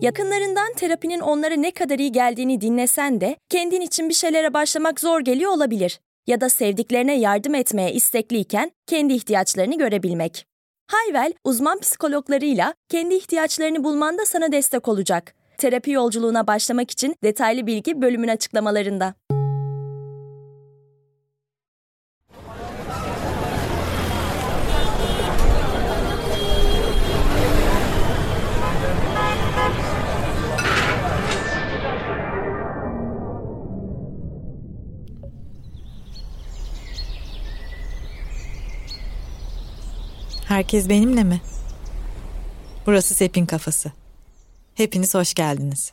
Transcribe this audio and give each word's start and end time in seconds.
Yakınlarından 0.00 0.72
terapinin 0.72 1.20
onlara 1.20 1.54
ne 1.54 1.70
kadar 1.70 1.98
iyi 1.98 2.12
geldiğini 2.12 2.60
dinlesen 2.60 3.20
de 3.20 3.36
kendin 3.48 3.80
için 3.80 4.08
bir 4.08 4.14
şeylere 4.14 4.54
başlamak 4.54 5.00
zor 5.00 5.20
geliyor 5.20 5.52
olabilir. 5.52 6.00
Ya 6.26 6.40
da 6.40 6.48
sevdiklerine 6.48 7.18
yardım 7.18 7.54
etmeye 7.54 7.92
istekliyken 7.92 8.70
kendi 8.86 9.12
ihtiyaçlarını 9.12 9.78
görebilmek. 9.78 10.46
Hayvel, 10.90 11.32
uzman 11.44 11.80
psikologlarıyla 11.80 12.74
kendi 12.88 13.14
ihtiyaçlarını 13.14 13.84
bulmanda 13.84 14.26
sana 14.26 14.52
destek 14.52 14.88
olacak. 14.88 15.34
Terapi 15.58 15.90
yolculuğuna 15.90 16.46
başlamak 16.46 16.90
için 16.90 17.16
detaylı 17.24 17.66
bilgi 17.66 18.02
bölümün 18.02 18.28
açıklamalarında. 18.28 19.14
Herkes 40.50 40.88
benimle 40.88 41.24
mi? 41.24 41.40
Burası 42.86 43.14
Sepin 43.14 43.46
Kafası. 43.46 43.92
Hepiniz 44.74 45.14
hoş 45.14 45.34
geldiniz. 45.34 45.92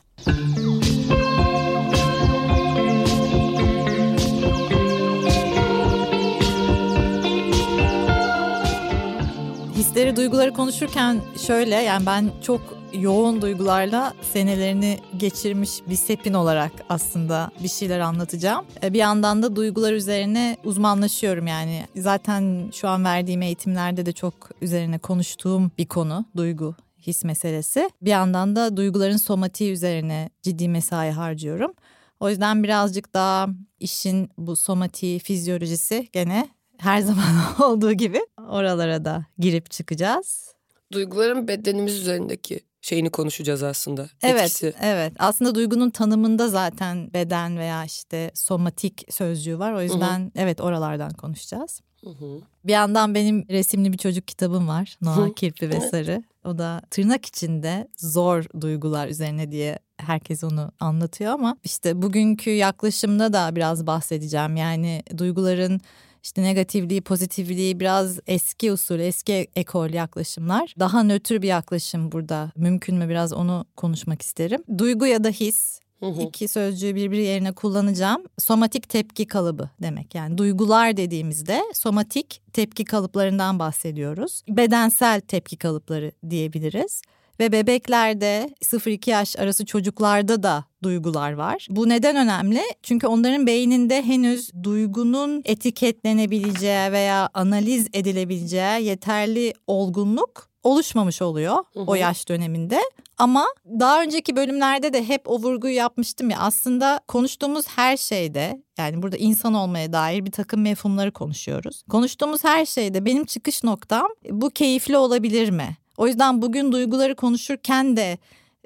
Hisleri, 9.74 10.16
duyguları 10.16 10.52
konuşurken 10.52 11.20
şöyle 11.46 11.74
yani 11.74 12.06
ben 12.06 12.30
çok 12.42 12.77
yoğun 12.92 13.42
duygularla 13.42 14.14
senelerini 14.32 14.98
geçirmiş 15.16 15.80
bir 15.88 15.96
sepin 15.96 16.34
olarak 16.34 16.72
aslında 16.88 17.50
bir 17.62 17.68
şeyler 17.68 18.00
anlatacağım. 18.00 18.66
E, 18.82 18.92
bir 18.92 18.98
yandan 18.98 19.42
da 19.42 19.56
duygular 19.56 19.92
üzerine 19.92 20.56
uzmanlaşıyorum 20.64 21.46
yani. 21.46 21.86
Zaten 21.96 22.70
şu 22.72 22.88
an 22.88 23.04
verdiğim 23.04 23.42
eğitimlerde 23.42 24.06
de 24.06 24.12
çok 24.12 24.34
üzerine 24.60 24.98
konuştuğum 24.98 25.70
bir 25.78 25.86
konu 25.86 26.24
duygu 26.36 26.74
his 27.06 27.24
meselesi. 27.24 27.90
Bir 28.02 28.10
yandan 28.10 28.56
da 28.56 28.76
duyguların 28.76 29.16
somatiği 29.16 29.72
üzerine 29.72 30.30
ciddi 30.42 30.68
mesai 30.68 31.10
harcıyorum. 31.10 31.72
O 32.20 32.30
yüzden 32.30 32.62
birazcık 32.62 33.14
daha 33.14 33.48
işin 33.80 34.30
bu 34.38 34.56
somatiği, 34.56 35.18
fizyolojisi 35.18 36.08
gene 36.12 36.48
her 36.78 37.00
zaman 37.08 37.62
olduğu 37.62 37.92
gibi 37.92 38.20
oralara 38.48 39.04
da 39.04 39.26
girip 39.38 39.70
çıkacağız. 39.70 40.54
Duyguların 40.92 41.48
bedenimiz 41.48 41.94
üzerindeki 41.94 42.60
şeyini 42.80 43.10
konuşacağız 43.10 43.62
aslında. 43.62 44.08
Evet, 44.22 44.40
etkisi. 44.40 44.74
evet. 44.82 45.12
Aslında 45.18 45.54
duygunun 45.54 45.90
tanımında 45.90 46.48
zaten 46.48 47.12
beden 47.12 47.58
veya 47.58 47.84
işte 47.84 48.30
somatik 48.34 49.04
sözcüğü 49.10 49.58
var. 49.58 49.72
O 49.72 49.82
yüzden 49.82 50.20
Hı-hı. 50.20 50.30
evet 50.34 50.60
oralardan 50.60 51.10
konuşacağız. 51.10 51.80
Hı-hı. 52.04 52.40
Bir 52.64 52.72
yandan 52.72 53.14
benim 53.14 53.48
resimli 53.48 53.92
bir 53.92 53.98
çocuk 53.98 54.28
kitabım 54.28 54.68
var. 54.68 54.98
Noah 55.02 55.34
Kirpi 55.36 55.70
ve 55.70 55.80
Sarı. 55.80 56.22
O 56.44 56.58
da 56.58 56.82
tırnak 56.90 57.26
içinde 57.26 57.88
zor 57.96 58.44
duygular 58.60 59.08
üzerine 59.08 59.52
diye 59.52 59.78
herkes 59.96 60.44
onu 60.44 60.72
anlatıyor 60.80 61.32
ama 61.32 61.56
işte 61.64 62.02
bugünkü 62.02 62.50
yaklaşımda 62.50 63.32
da 63.32 63.56
biraz 63.56 63.86
bahsedeceğim. 63.86 64.56
Yani 64.56 65.02
duyguların 65.18 65.80
işte 66.22 66.42
negatifliği, 66.42 67.00
pozitifliği 67.00 67.80
biraz 67.80 68.18
eski 68.26 68.72
usul, 68.72 68.98
eski 68.98 69.48
ekol 69.56 69.90
yaklaşımlar. 69.90 70.74
Daha 70.78 71.02
nötr 71.02 71.42
bir 71.42 71.48
yaklaşım 71.48 72.12
burada 72.12 72.52
mümkün 72.56 72.96
mü 72.96 73.08
biraz 73.08 73.32
onu 73.32 73.64
konuşmak 73.76 74.22
isterim. 74.22 74.62
Duygu 74.78 75.06
ya 75.06 75.24
da 75.24 75.28
his 75.28 75.80
İki 76.28 76.48
sözcüğü 76.48 76.94
birbiri 76.94 77.22
yerine 77.22 77.52
kullanacağım. 77.52 78.22
Somatik 78.38 78.88
tepki 78.88 79.26
kalıbı 79.26 79.70
demek. 79.82 80.14
Yani 80.14 80.38
duygular 80.38 80.96
dediğimizde 80.96 81.62
somatik 81.74 82.42
tepki 82.52 82.84
kalıplarından 82.84 83.58
bahsediyoruz. 83.58 84.42
Bedensel 84.48 85.20
tepki 85.20 85.56
kalıpları 85.56 86.12
diyebiliriz. 86.30 87.02
Ve 87.40 87.52
bebeklerde 87.52 88.54
0-2 88.62 89.10
yaş 89.10 89.38
arası 89.38 89.66
çocuklarda 89.66 90.42
da 90.42 90.64
duygular 90.82 91.32
var. 91.32 91.66
Bu 91.70 91.88
neden 91.88 92.16
önemli? 92.16 92.62
Çünkü 92.82 93.06
onların 93.06 93.46
beyninde 93.46 94.02
henüz 94.02 94.50
duygunun 94.62 95.42
etiketlenebileceği 95.44 96.92
veya 96.92 97.28
analiz 97.34 97.86
edilebileceği 97.92 98.84
yeterli 98.84 99.52
olgunluk 99.66 100.48
oluşmamış 100.62 101.22
oluyor 101.22 101.56
hı 101.72 101.80
hı. 101.80 101.84
o 101.86 101.94
yaş 101.94 102.28
döneminde. 102.28 102.80
Ama 103.18 103.46
daha 103.80 104.02
önceki 104.02 104.36
bölümlerde 104.36 104.92
de 104.92 105.08
hep 105.08 105.28
o 105.28 105.38
vurguyu 105.38 105.74
yapmıştım 105.74 106.30
ya 106.30 106.38
aslında 106.38 107.00
konuştuğumuz 107.08 107.68
her 107.68 107.96
şeyde 107.96 108.62
yani 108.78 109.02
burada 109.02 109.16
insan 109.16 109.54
olmaya 109.54 109.92
dair 109.92 110.24
bir 110.24 110.32
takım 110.32 110.60
mefhumları 110.60 111.12
konuşuyoruz. 111.12 111.82
Konuştuğumuz 111.90 112.44
her 112.44 112.66
şeyde 112.66 113.04
benim 113.04 113.24
çıkış 113.24 113.64
noktam 113.64 114.08
bu 114.30 114.50
keyifli 114.50 114.96
olabilir 114.96 115.50
mi? 115.50 115.76
O 115.96 116.06
yüzden 116.06 116.42
bugün 116.42 116.72
duyguları 116.72 117.16
konuşurken 117.16 117.96
de 117.96 118.18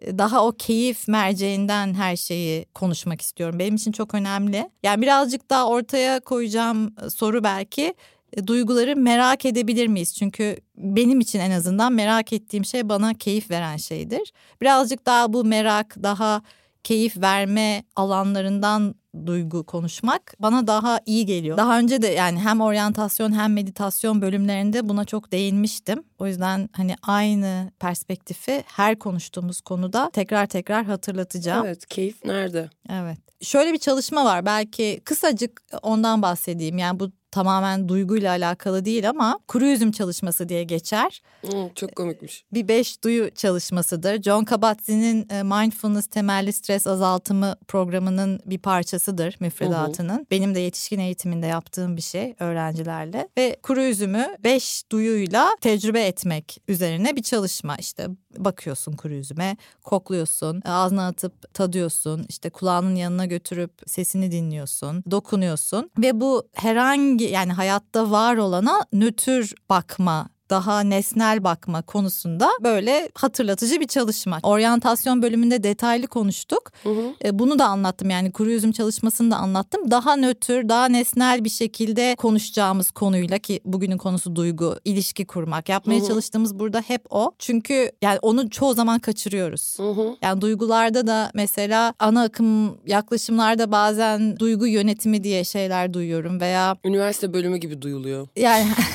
daha 0.07 0.47
o 0.47 0.53
keyif 0.53 1.09
merceğinden 1.09 1.95
her 1.95 2.17
şeyi 2.17 2.67
konuşmak 2.75 3.21
istiyorum. 3.21 3.59
Benim 3.59 3.75
için 3.75 3.93
çok 3.93 4.15
önemli. 4.15 4.71
Yani 4.83 5.03
birazcık 5.03 5.51
daha 5.51 5.69
ortaya 5.69 6.21
koyacağım 6.21 6.95
e, 7.07 7.11
soru 7.11 7.45
belki 7.45 7.95
e, 8.37 8.47
duyguları 8.47 8.97
merak 8.97 9.45
edebilir 9.45 9.87
miyiz? 9.87 10.15
Çünkü 10.15 10.57
benim 10.77 11.21
için 11.21 11.41
en 11.41 11.51
azından 11.51 11.93
merak 11.93 12.33
ettiğim 12.33 12.65
şey 12.65 12.89
bana 12.89 13.15
keyif 13.15 13.51
veren 13.51 13.77
şeydir. 13.77 14.33
Birazcık 14.61 15.07
daha 15.07 15.33
bu 15.33 15.45
merak, 15.45 15.97
daha 16.03 16.43
keyif 16.85 17.17
verme 17.17 17.85
alanlarından 17.97 18.95
duygu 19.27 19.65
konuşmak 19.65 20.35
bana 20.39 20.67
daha 20.67 21.01
iyi 21.07 21.27
geliyor. 21.27 21.57
Daha 21.57 21.79
önce 21.79 22.03
de 22.03 22.07
yani 22.07 22.39
hem 22.39 22.61
oryantasyon 22.61 23.33
hem 23.33 23.53
meditasyon 23.53 24.23
bölümlerinde 24.23 24.89
buna 24.89 25.05
çok 25.05 25.33
değinmiştim. 25.33 26.05
O 26.19 26.27
yüzden 26.27 26.69
hani 26.73 26.97
aynı 27.03 27.71
perspektifi 27.81 28.65
her 28.67 28.99
konuştuğumuz 28.99 29.61
konuda 29.61 30.11
tekrar 30.13 30.47
tekrar 30.47 30.85
hatırlatacağım. 30.85 31.67
Evet, 31.67 31.87
keyif 31.87 32.25
nerede? 32.25 32.71
Evet. 32.91 33.19
Şöyle 33.41 33.73
bir 33.73 33.79
çalışma 33.79 34.25
var 34.25 34.47
belki 34.47 35.01
kısacık 35.05 35.63
ondan 35.83 36.23
bahsedeyim. 36.23 36.79
Yani 36.79 37.01
bu 37.01 37.11
tamamen 37.33 37.89
duyguyla 37.89 38.31
alakalı 38.31 38.85
değil 38.85 39.09
ama 39.09 39.39
kuru 39.49 39.67
üzüm 39.67 39.93
çalışması 39.93 40.49
diye 40.49 40.65
geçer. 40.65 41.23
Hmm, 41.41 41.69
çok 41.75 41.97
komikmiş. 41.97 42.45
Bir 42.53 42.69
beş 42.69 43.05
duyu 43.05 43.31
çalışmasıdır. 43.31 44.23
John 44.23 44.45
Kabat-Zinn'in 44.45 45.29
e, 45.31 45.43
Mindfulness 45.43 46.07
temelli 46.07 46.53
stres 46.53 46.87
azaltımı 46.87 47.57
programının 47.69 48.41
bir 48.47 48.59
parçasıdır 48.59 49.37
müfredatının. 49.41 50.19
Hı 50.19 50.27
Benim 50.31 50.55
de 50.55 50.61
yetişkin 50.61 50.99
eğitiminde 50.99 51.47
yaptığım 51.47 51.97
bir 51.97 52.03
şey 52.03 52.35
öğrencilerle. 52.41 53.29
Ve 53.39 53.57
kuru 53.63 53.83
üzümü 53.83 54.27
beş 54.45 54.83
duyuyla 54.93 55.49
tecrübe 55.61 56.03
etmek 56.07 56.59
üzerine 56.69 57.17
bir 57.17 57.23
çalışma. 57.23 57.77
İşte 57.77 58.07
bakıyorsun 58.39 58.93
kuru 58.93 59.15
üzüme, 59.15 59.57
kokluyorsun, 59.85 60.63
ağzına 60.65 61.07
atıp 61.07 61.55
tadıyorsun, 61.55 62.27
işte 62.29 62.51
kulağının 62.51 62.95
yanına 62.95 63.27
götürüp 63.27 63.73
sesini 63.87 64.33
dinliyorsun, 64.33 65.05
dokunuyorsun 65.11 65.91
ve 65.99 66.21
bu 66.21 66.49
herhangi 66.53 67.25
yani 67.25 67.53
hayatta 67.53 68.11
var 68.11 68.37
olana 68.37 68.87
nötr 68.93 69.55
bakma 69.71 70.29
daha 70.53 70.81
nesnel 70.81 71.45
bakma 71.45 71.83
konusunda 71.83 72.51
böyle 72.63 73.09
hatırlatıcı 73.15 73.81
bir 73.81 73.87
çalışma. 73.87 74.39
Oryantasyon 74.43 75.23
bölümünde 75.23 75.63
detaylı 75.63 76.07
konuştuk. 76.07 76.73
Hı 76.83 76.89
hı. 76.89 77.15
E, 77.25 77.39
bunu 77.39 77.59
da 77.59 77.67
anlattım 77.67 78.11
yani 78.11 78.33
kuru 78.33 78.51
yüzüm 78.51 78.73
çalışmasını 78.73 79.31
da 79.31 79.37
anlattım. 79.37 79.91
Daha 79.91 80.17
nötr, 80.17 80.69
daha 80.69 80.89
nesnel 80.89 81.45
bir 81.45 81.51
şekilde 81.51 82.15
konuşacağımız 82.19 82.91
konuyla 82.91 83.39
ki 83.39 83.61
bugünün 83.65 83.99
konusu 83.99 84.37
duygu, 84.37 84.77
ilişki 84.85 85.27
kurmak. 85.27 85.69
Yapmaya 85.69 86.01
hı 86.01 86.05
hı. 86.05 86.09
çalıştığımız 86.09 86.59
burada 86.59 86.81
hep 86.81 87.03
o. 87.11 87.33
Çünkü 87.39 87.91
yani 88.03 88.19
onu 88.23 88.51
çoğu 88.51 88.75
zaman 88.75 88.99
kaçırıyoruz. 88.99 89.79
Hı 89.79 89.91
hı. 89.91 90.17
Yani 90.23 90.41
duygularda 90.41 91.07
da 91.07 91.31
mesela 91.35 91.95
ana 91.99 92.23
akım 92.23 92.79
yaklaşımlarda 92.87 93.73
bazen 93.73 94.39
duygu 94.39 94.67
yönetimi 94.67 95.25
diye 95.25 95.45
şeyler 95.45 95.95
duyuyorum 95.95 96.41
veya 96.41 96.77
üniversite 96.85 97.33
bölümü 97.33 97.57
gibi 97.57 97.83
duyuluyor. 97.83 98.29
Yani 98.37 98.67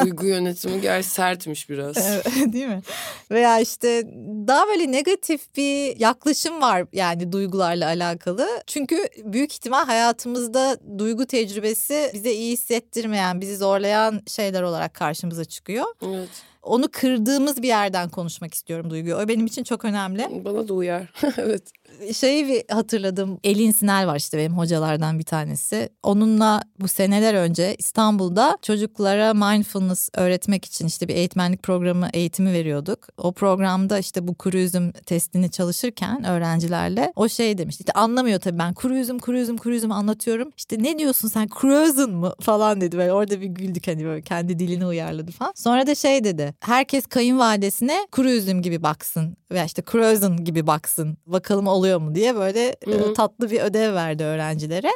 Duygu 0.00 0.26
yönetimi 0.26 0.80
gerçi 0.80 1.08
sertmiş 1.08 1.70
biraz. 1.70 1.96
Evet, 2.14 2.52
değil 2.52 2.66
mi? 2.66 2.82
Veya 3.30 3.60
işte 3.60 4.02
daha 4.48 4.66
böyle 4.66 4.92
negatif 4.92 5.56
bir 5.56 6.00
yaklaşım 6.00 6.60
var 6.60 6.86
yani 6.92 7.32
duygularla 7.32 7.86
alakalı. 7.86 8.48
Çünkü 8.66 9.08
büyük 9.24 9.52
ihtimal 9.52 9.84
hayatımızda 9.84 10.76
duygu 10.98 11.26
tecrübesi 11.26 12.10
bize 12.14 12.32
iyi 12.32 12.52
hissettirmeyen, 12.52 13.40
bizi 13.40 13.56
zorlayan 13.56 14.22
şeyler 14.26 14.62
olarak 14.62 14.94
karşımıza 14.94 15.44
çıkıyor. 15.44 15.86
Evet 16.02 16.28
onu 16.64 16.88
kırdığımız 16.92 17.62
bir 17.62 17.68
yerden 17.68 18.08
konuşmak 18.08 18.54
istiyorum 18.54 18.90
duyguyu. 18.90 19.16
O 19.16 19.28
benim 19.28 19.46
için 19.46 19.64
çok 19.64 19.84
önemli. 19.84 20.44
Bana 20.44 20.68
da 20.68 20.74
uyar. 20.74 21.12
evet. 21.36 21.72
Şeyi 22.12 22.48
bir 22.48 22.74
hatırladım. 22.74 23.38
Elin 23.44 23.72
Sinel 23.72 24.06
var 24.06 24.16
işte 24.16 24.38
benim 24.38 24.58
hocalardan 24.58 25.18
bir 25.18 25.24
tanesi. 25.24 25.88
Onunla 26.02 26.62
bu 26.80 26.88
seneler 26.88 27.34
önce 27.34 27.74
İstanbul'da 27.78 28.58
çocuklara 28.62 29.34
mindfulness 29.34 30.08
öğretmek 30.14 30.64
için 30.64 30.86
işte 30.86 31.08
bir 31.08 31.14
eğitmenlik 31.14 31.62
programı 31.62 32.08
eğitimi 32.12 32.52
veriyorduk. 32.52 33.08
O 33.18 33.32
programda 33.32 33.98
işte 33.98 34.28
bu 34.28 34.34
kuru 34.34 34.56
üzüm 34.56 34.92
testini 34.92 35.50
çalışırken 35.50 36.24
öğrencilerle 36.24 37.12
o 37.16 37.28
şey 37.28 37.58
demişti. 37.58 37.80
İşte 37.80 37.92
anlamıyor 37.92 38.40
tabii 38.40 38.58
ben 38.58 38.74
kuru 38.74 38.96
üzüm 38.96 39.18
kuru 39.18 39.38
üzüm 39.38 39.56
kuru 39.56 39.74
üzüm 39.74 39.92
anlatıyorum. 39.92 40.50
İşte 40.56 40.82
ne 40.82 40.98
diyorsun 40.98 41.28
sen 41.28 41.48
cruising 41.60 42.10
mı 42.10 42.32
falan 42.40 42.80
dedi 42.80 42.98
böyle 42.98 43.12
orada 43.12 43.40
bir 43.40 43.46
güldük 43.46 43.88
hani 43.88 44.04
böyle 44.04 44.22
kendi 44.22 44.58
dilini 44.58 44.86
uyarladı 44.86 45.32
falan. 45.32 45.52
Sonra 45.56 45.86
da 45.86 45.94
şey 45.94 46.24
dedi 46.24 46.54
herkes 46.60 47.06
kayınvalidesine 47.06 48.06
kuru 48.12 48.30
üzüm 48.30 48.62
gibi 48.62 48.82
baksın 48.82 49.36
veya 49.50 49.64
işte 49.64 49.82
cruising 49.92 50.40
gibi 50.46 50.66
baksın 50.66 51.16
bakalım 51.26 51.68
oluyor 51.84 52.00
mu 52.00 52.14
diye 52.14 52.36
böyle 52.36 52.76
Hı 52.84 52.90
hı. 52.90 53.10
e, 53.10 53.14
tatlı 53.14 53.50
bir 53.50 53.60
ödev 53.60 53.94
verdi 53.94 54.24
öğrencilere. 54.24 54.90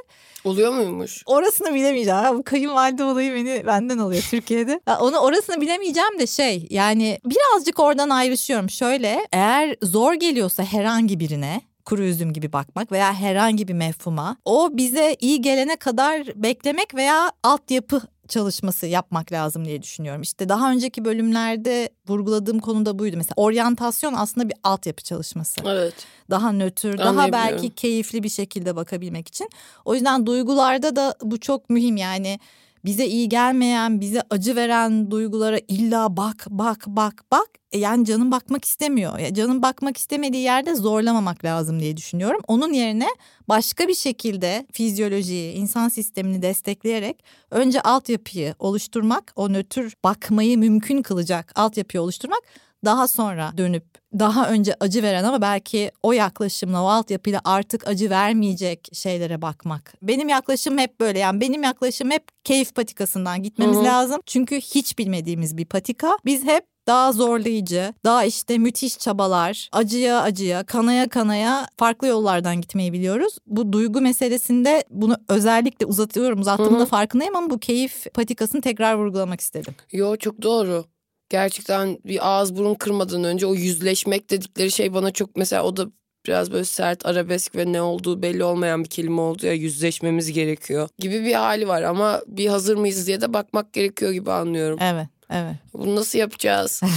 Oluyor 0.44 0.72
muymuş? 0.72 1.22
Orasını 1.26 1.74
bilemeyeceğim. 1.74 2.38
Bu 2.38 2.42
kayınvalide 2.42 3.04
olayı 3.04 3.34
beni 3.34 3.66
benden 3.66 3.98
alıyor 3.98 4.22
Türkiye'de. 4.30 4.80
Onu 5.00 5.18
orasını 5.18 5.60
bilemeyeceğim 5.60 6.18
de 6.18 6.26
şey 6.26 6.66
yani 6.70 7.18
birazcık 7.24 7.80
oradan 7.80 8.10
ayrışıyorum. 8.10 8.70
Şöyle 8.70 9.26
eğer 9.32 9.76
zor 9.82 10.14
geliyorsa 10.14 10.62
herhangi 10.62 11.20
birine 11.20 11.60
kuru 11.84 12.02
üzüm 12.02 12.32
gibi 12.32 12.52
bakmak 12.52 12.92
veya 12.92 13.14
herhangi 13.14 13.68
bir 13.68 13.74
mefhuma 13.74 14.36
o 14.44 14.68
bize 14.72 15.16
iyi 15.20 15.40
gelene 15.40 15.76
kadar 15.76 16.26
beklemek 16.34 16.94
veya 16.94 17.32
altyapı 17.42 18.02
çalışması 18.28 18.86
yapmak 18.86 19.32
lazım 19.32 19.64
diye 19.64 19.82
düşünüyorum. 19.82 20.22
İşte 20.22 20.48
daha 20.48 20.72
önceki 20.72 21.04
bölümlerde 21.04 21.88
vurguladığım 22.08 22.58
konu 22.58 22.86
da 22.86 22.98
buydu. 22.98 23.16
Mesela 23.16 23.34
oryantasyon 23.36 24.14
aslında 24.14 24.48
bir 24.48 24.56
altyapı 24.64 25.02
çalışması 25.02 25.60
Evet. 25.66 25.94
daha 26.30 26.52
nötr, 26.52 26.98
daha 26.98 27.32
belki 27.32 27.70
keyifli 27.70 28.22
bir 28.22 28.28
şekilde 28.28 28.76
bakabilmek 28.76 29.28
için. 29.28 29.50
O 29.84 29.94
yüzden 29.94 30.26
duygularda 30.26 30.96
da 30.96 31.14
bu 31.22 31.40
çok 31.40 31.70
mühim 31.70 31.96
yani 31.96 32.38
bize 32.84 33.06
iyi 33.06 33.28
gelmeyen, 33.28 34.00
bize 34.00 34.22
acı 34.30 34.56
veren 34.56 35.10
duygulara 35.10 35.58
illa 35.68 36.16
bak, 36.16 36.46
bak, 36.50 36.84
bak, 36.86 37.24
bak. 37.32 37.48
E 37.72 37.78
Yani 37.78 38.04
canın 38.04 38.30
bakmak 38.30 38.64
istemiyor. 38.64 39.18
Ya 39.18 39.34
Canın 39.34 39.62
bakmak 39.62 39.96
istemediği 39.96 40.42
yerde 40.42 40.74
zorlamamak 40.74 41.44
lazım 41.44 41.80
diye 41.80 41.96
düşünüyorum. 41.96 42.40
Onun 42.48 42.72
yerine 42.72 43.08
başka 43.48 43.88
bir 43.88 43.94
şekilde 43.94 44.66
fizyolojiyi, 44.72 45.52
insan 45.52 45.88
sistemini 45.88 46.42
destekleyerek 46.42 47.24
önce 47.50 47.80
altyapıyı 47.80 48.54
oluşturmak, 48.58 49.32
o 49.36 49.52
nötr 49.52 49.92
bakmayı 50.04 50.58
mümkün 50.58 51.02
kılacak 51.02 51.52
altyapıyı 51.54 52.02
oluşturmak 52.02 52.42
daha 52.84 53.08
sonra 53.08 53.52
dönüp 53.58 53.84
daha 54.18 54.50
önce 54.50 54.74
acı 54.80 55.02
veren 55.02 55.24
ama 55.24 55.42
belki 55.42 55.90
o 56.02 56.12
yaklaşımla 56.12 56.82
o 56.82 56.86
altyapıyla 56.86 57.40
artık 57.44 57.88
acı 57.88 58.10
vermeyecek 58.10 58.88
şeylere 58.92 59.42
bakmak. 59.42 59.94
Benim 60.02 60.28
yaklaşım 60.28 60.78
hep 60.78 61.00
böyle 61.00 61.18
yani 61.18 61.40
benim 61.40 61.62
yaklaşım 61.62 62.10
hep 62.10 62.24
keyif 62.44 62.74
patikasından 62.74 63.42
gitmemiz 63.42 63.76
Hı 63.76 63.80
hı. 63.80 63.84
lazım. 63.84 64.20
Çünkü 64.26 64.56
hiç 64.56 64.98
bilmediğimiz 64.98 65.56
bir 65.56 65.64
patika. 65.64 66.18
Biz 66.24 66.44
hep 66.44 66.64
daha 66.86 67.12
zorlayıcı, 67.12 67.94
daha 68.04 68.24
işte 68.24 68.58
müthiş 68.58 68.98
çabalar, 68.98 69.68
acıya 69.72 70.22
acıya, 70.22 70.64
kanaya 70.64 71.08
kanaya 71.08 71.66
farklı 71.76 72.06
yollardan 72.06 72.60
gitmeyi 72.60 72.92
biliyoruz. 72.92 73.38
Bu 73.46 73.72
duygu 73.72 74.00
meselesinde 74.00 74.84
bunu 74.90 75.16
özellikle 75.28 75.86
uzatıyorum, 75.86 76.40
uzattığımda 76.40 76.86
farkındayım 76.86 77.36
ama 77.36 77.50
bu 77.50 77.58
keyif 77.58 78.14
patikasını 78.14 78.60
tekrar 78.60 78.94
vurgulamak 78.94 79.40
istedim. 79.40 79.74
Yo 79.92 80.16
çok 80.16 80.42
doğru. 80.42 80.84
Gerçekten 81.28 81.98
bir 82.04 82.28
ağız 82.28 82.56
burun 82.56 82.74
kırmadan 82.74 83.24
önce 83.24 83.46
o 83.46 83.54
yüzleşmek 83.54 84.30
dedikleri 84.30 84.70
şey 84.70 84.94
bana 84.94 85.10
çok 85.10 85.36
mesela 85.36 85.62
o 85.62 85.76
da 85.76 85.86
biraz 86.26 86.52
böyle 86.52 86.64
sert 86.64 87.06
arabesk 87.06 87.56
ve 87.56 87.72
ne 87.72 87.82
olduğu 87.82 88.22
belli 88.22 88.44
olmayan 88.44 88.84
bir 88.84 88.88
kelime 88.88 89.20
oldu 89.20 89.46
ya 89.46 89.52
yüzleşmemiz 89.52 90.32
gerekiyor 90.32 90.88
gibi 90.98 91.24
bir 91.24 91.34
hali 91.34 91.68
var 91.68 91.82
ama 91.82 92.20
bir 92.26 92.46
hazır 92.46 92.76
mıyız 92.76 93.06
diye 93.06 93.20
de 93.20 93.32
bakmak 93.34 93.72
gerekiyor 93.72 94.12
gibi 94.12 94.32
anlıyorum. 94.32 94.78
Evet, 94.82 95.06
evet. 95.30 95.56
Bunu 95.72 95.96
nasıl 95.96 96.18
yapacağız? 96.18 96.82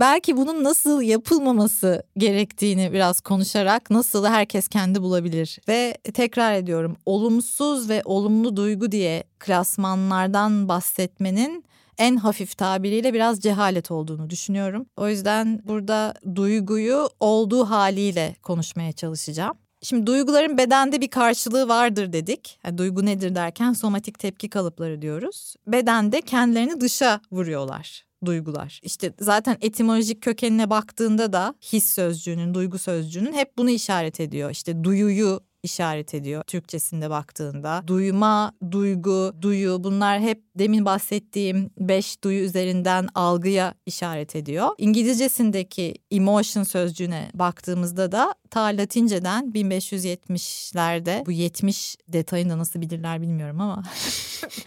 Belki 0.00 0.36
bunun 0.36 0.64
nasıl 0.64 1.02
yapılmaması 1.02 2.02
gerektiğini 2.16 2.92
biraz 2.92 3.20
konuşarak 3.20 3.90
nasıl 3.90 4.26
herkes 4.26 4.68
kendi 4.68 5.02
bulabilir. 5.02 5.58
Ve 5.68 5.96
tekrar 6.14 6.54
ediyorum 6.54 6.96
olumsuz 7.06 7.88
ve 7.88 8.02
olumlu 8.04 8.56
duygu 8.56 8.92
diye 8.92 9.24
klasmanlardan 9.38 10.68
bahsetmenin 10.68 11.64
en 11.98 12.16
hafif 12.16 12.56
tabiriyle 12.56 13.14
biraz 13.14 13.40
cehalet 13.40 13.90
olduğunu 13.90 14.30
düşünüyorum. 14.30 14.86
O 14.96 15.08
yüzden 15.08 15.60
burada 15.64 16.14
duyguyu 16.34 17.08
olduğu 17.20 17.64
haliyle 17.64 18.36
konuşmaya 18.42 18.92
çalışacağım. 18.92 19.54
Şimdi 19.82 20.06
duyguların 20.06 20.58
bedende 20.58 21.00
bir 21.00 21.08
karşılığı 21.08 21.68
vardır 21.68 22.12
dedik. 22.12 22.58
Yani 22.64 22.78
duygu 22.78 23.06
nedir 23.06 23.34
derken 23.34 23.72
somatik 23.72 24.18
tepki 24.18 24.50
kalıpları 24.50 25.02
diyoruz. 25.02 25.54
Bedende 25.66 26.20
kendilerini 26.20 26.80
dışa 26.80 27.20
vuruyorlar 27.32 28.06
duygular. 28.24 28.80
İşte 28.82 29.12
zaten 29.20 29.56
etimolojik 29.60 30.22
kökenine 30.22 30.70
baktığında 30.70 31.32
da 31.32 31.54
his 31.72 31.90
sözcüğünün, 31.90 32.54
duygu 32.54 32.78
sözcüğünün 32.78 33.32
hep 33.32 33.58
bunu 33.58 33.70
işaret 33.70 34.20
ediyor. 34.20 34.50
İşte 34.50 34.84
duyuyu 34.84 35.40
işaret 35.62 36.14
ediyor 36.14 36.42
Türkçesinde 36.46 37.10
baktığında. 37.10 37.82
Duyma, 37.86 38.52
duygu, 38.70 39.32
duyu 39.42 39.84
bunlar 39.84 40.20
hep 40.20 40.42
demin 40.58 40.84
bahsettiğim 40.84 41.70
beş 41.78 42.24
duyu 42.24 42.40
üzerinden 42.40 43.08
algıya 43.14 43.74
işaret 43.86 44.36
ediyor. 44.36 44.68
İngilizcesindeki 44.78 45.94
emotion 46.10 46.62
sözcüğüne 46.62 47.30
baktığımızda 47.34 48.12
da 48.12 48.34
ta 48.50 48.62
Latinceden 48.62 49.52
1570'lerde 49.52 51.26
bu 51.26 51.32
70 51.32 51.96
detayını 52.08 52.50
da 52.50 52.58
nasıl 52.58 52.80
bilirler 52.80 53.22
bilmiyorum 53.22 53.60
ama 53.60 53.82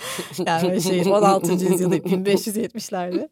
yani 0.46 0.82
şey 0.82 1.02
16. 1.02 1.52
yüzyılda 1.52 1.98
1570'lerde. 1.98 3.30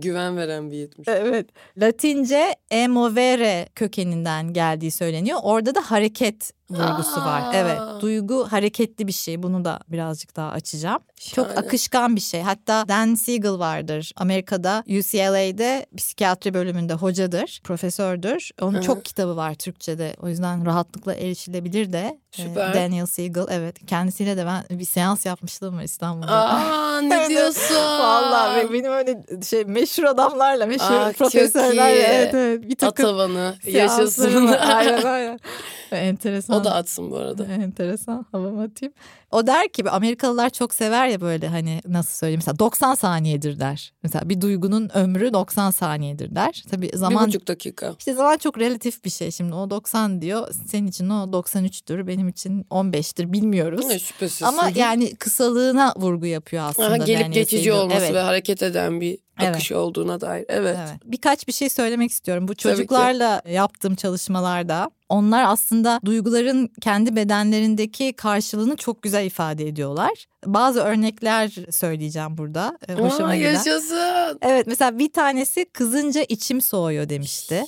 Güven 0.00 0.36
veren 0.36 0.70
bir 0.70 0.76
yetmiş. 0.76 1.08
Evet. 1.08 1.46
Latince 1.76 2.54
emovere 2.70 3.68
kökeninden 3.74 4.52
geldiği 4.52 4.90
söyleniyor. 4.90 5.38
Orada 5.42 5.74
da 5.74 5.80
hareket 5.80 6.52
vurgusu 6.70 7.20
var. 7.20 7.42
Aa. 7.42 7.52
Evet. 7.54 7.78
Duygu 8.00 8.46
hareketli 8.52 9.06
bir 9.06 9.12
şey. 9.12 9.42
Bunu 9.42 9.64
da 9.64 9.80
birazcık 9.88 10.36
daha 10.36 10.50
açacağım. 10.50 10.98
Çok 11.34 11.46
Şahane. 11.46 11.66
akışkan 11.66 12.16
bir 12.16 12.20
şey. 12.20 12.40
Hatta 12.42 12.84
Dan 12.88 13.14
Siegel 13.14 13.58
vardır. 13.58 14.12
Amerika'da 14.16 14.84
UCLA'de 14.86 15.86
psikiyatri 15.96 16.54
bölümünde 16.54 16.94
hocadır, 16.94 17.60
profesördür. 17.64 18.50
Onun 18.60 18.74
Hı 18.74 18.78
hı. 18.78 18.82
çok 18.82 19.04
kitabı 19.04 19.36
var 19.36 19.54
Türkçe'de. 19.54 20.16
O 20.22 20.28
yüzden 20.28 20.66
rahatlıkla 20.66 21.14
erişilebilir 21.14 21.92
de. 21.92 22.18
Ee, 22.38 22.42
Süper. 22.42 22.74
Daniel 22.74 23.06
Siegel 23.06 23.46
evet. 23.50 23.86
Kendisiyle 23.86 24.36
de 24.36 24.46
ben 24.46 24.78
bir 24.78 24.84
seans 24.84 25.26
yapmışlığım 25.26 25.76
var 25.76 25.82
İstanbul'da. 25.82 26.32
Aa 26.32 27.00
ne 27.00 27.28
diyorsun? 27.28 27.74
Vallahi 27.76 28.72
benim 28.72 28.92
öyle 28.92 29.22
şey 29.50 29.64
meşhur 29.64 30.04
adamlarla 30.04 30.66
meşhur 30.66 31.04
çok 31.06 31.16
profesörlerle 31.18 32.00
evet, 32.00 32.34
evet, 32.34 32.62
bir 32.68 32.76
takım 32.76 33.06
Atavanı 33.06 33.54
yaşasın. 33.66 34.48
var. 34.48 34.60
aynen 34.62 35.02
aynen. 35.02 35.38
Enteresan. 35.92 36.56
O 36.60 36.64
da 36.64 36.74
atsın 36.74 37.10
bu 37.10 37.16
arada. 37.16 37.44
Enteresan 37.62 38.26
havamı 38.32 38.62
atayım. 38.62 38.94
O 39.30 39.46
der 39.46 39.68
ki 39.68 39.90
Amerikalılar 39.90 40.50
çok 40.50 40.74
sever 40.74 41.08
ya 41.08 41.20
böyle 41.20 41.48
hani 41.48 41.80
nasıl 41.86 42.16
söyleyeyim 42.16 42.38
mesela 42.38 42.58
90 42.58 42.94
saniyedir 42.94 43.60
der. 43.60 43.92
Mesela 44.02 44.28
bir 44.28 44.40
duygunun 44.40 44.90
ömrü 44.94 45.32
90 45.32 45.70
saniyedir 45.70 46.34
der. 46.34 46.64
Tabii 46.70 46.92
Bir 46.92 46.96
zaman 46.96 47.26
buçuk 47.26 47.48
dakika. 47.48 47.94
işte 47.98 48.14
zaman 48.14 48.36
çok 48.36 48.58
relatif 48.58 49.04
bir 49.04 49.10
şey 49.10 49.30
şimdi 49.30 49.54
o 49.54 49.70
90 49.70 50.22
diyor 50.22 50.48
senin 50.66 50.86
için 50.86 51.08
o 51.10 51.14
93'tür 51.14 52.06
benim 52.06 52.28
için 52.28 52.62
15'tir 52.64 53.32
bilmiyoruz. 53.32 53.86
Ne 53.86 53.98
şüphesiz. 53.98 54.42
Ama 54.42 54.70
yani 54.74 55.14
kısalığına 55.16 55.92
vurgu 55.96 56.26
yapıyor 56.26 56.64
aslında. 56.68 56.88
Aha, 56.88 56.96
gelip 56.96 57.32
geçici 57.32 57.72
olması 57.72 58.00
Evet. 58.00 58.14
ve 58.14 58.20
hareket 58.20 58.62
eden 58.62 59.00
bir 59.00 59.18
Evet. 59.46 59.72
olduğuna 59.72 60.20
dair. 60.20 60.44
Evet. 60.48 60.76
Evet. 60.80 61.00
Birkaç 61.04 61.48
bir 61.48 61.52
şey 61.52 61.68
söylemek 61.68 62.10
istiyorum. 62.10 62.48
Bu 62.48 62.54
çocuklarla 62.54 63.42
yaptığım 63.48 63.94
çalışmalarda 63.94 64.90
onlar 65.08 65.44
aslında 65.46 66.00
duyguların 66.04 66.70
kendi 66.80 67.16
bedenlerindeki 67.16 68.12
karşılığını 68.12 68.76
çok 68.76 69.02
güzel 69.02 69.26
ifade 69.26 69.68
ediyorlar. 69.68 70.26
Bazı 70.46 70.80
örnekler 70.80 71.54
söyleyeceğim 71.70 72.38
burada. 72.38 72.78
Ee, 72.88 72.94
Hoşuma 72.94 73.28
Aa, 73.28 73.36
giden. 73.36 73.52
yaşasın. 73.52 74.38
Evet 74.42 74.66
mesela 74.66 74.98
bir 74.98 75.12
tanesi 75.12 75.64
kızınca 75.64 76.24
içim 76.28 76.60
soğuyor 76.60 77.08
demişti. 77.08 77.64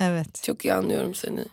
Evet. 0.00 0.42
Çok 0.42 0.64
iyi 0.64 0.74
anlıyorum 0.74 1.14
seni. 1.14 1.44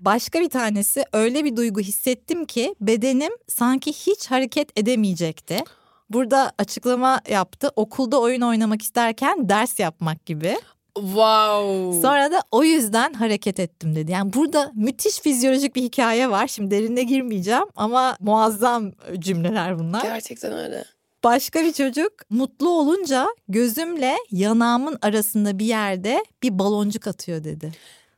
Başka 0.00 0.40
bir 0.40 0.50
tanesi 0.50 1.04
öyle 1.12 1.44
bir 1.44 1.56
duygu 1.56 1.80
hissettim 1.80 2.44
ki 2.44 2.74
bedenim 2.80 3.32
sanki 3.48 3.92
hiç 3.92 4.30
hareket 4.30 4.78
edemeyecekti. 4.78 5.64
Burada 6.10 6.52
açıklama 6.58 7.20
yaptı. 7.28 7.70
Okulda 7.76 8.20
oyun 8.20 8.40
oynamak 8.40 8.82
isterken 8.82 9.48
ders 9.48 9.78
yapmak 9.78 10.26
gibi. 10.26 10.56
Wow. 10.94 12.00
Sonra 12.02 12.32
da 12.32 12.42
o 12.50 12.64
yüzden 12.64 13.12
hareket 13.12 13.60
ettim 13.60 13.94
dedi. 13.96 14.12
Yani 14.12 14.32
burada 14.32 14.72
müthiş 14.74 15.20
fizyolojik 15.20 15.76
bir 15.76 15.82
hikaye 15.82 16.30
var. 16.30 16.46
Şimdi 16.46 16.70
derine 16.70 17.02
girmeyeceğim 17.02 17.64
ama 17.76 18.16
muazzam 18.20 18.92
cümleler 19.18 19.78
bunlar. 19.78 20.02
Gerçekten 20.02 20.52
öyle. 20.52 20.84
Başka 21.24 21.64
bir 21.64 21.72
çocuk 21.72 22.12
mutlu 22.30 22.68
olunca 22.68 23.26
gözümle 23.48 24.16
yanağımın 24.30 24.98
arasında 25.02 25.58
bir 25.58 25.64
yerde 25.64 26.24
bir 26.42 26.58
baloncuk 26.58 27.06
atıyor 27.06 27.44
dedi. 27.44 27.72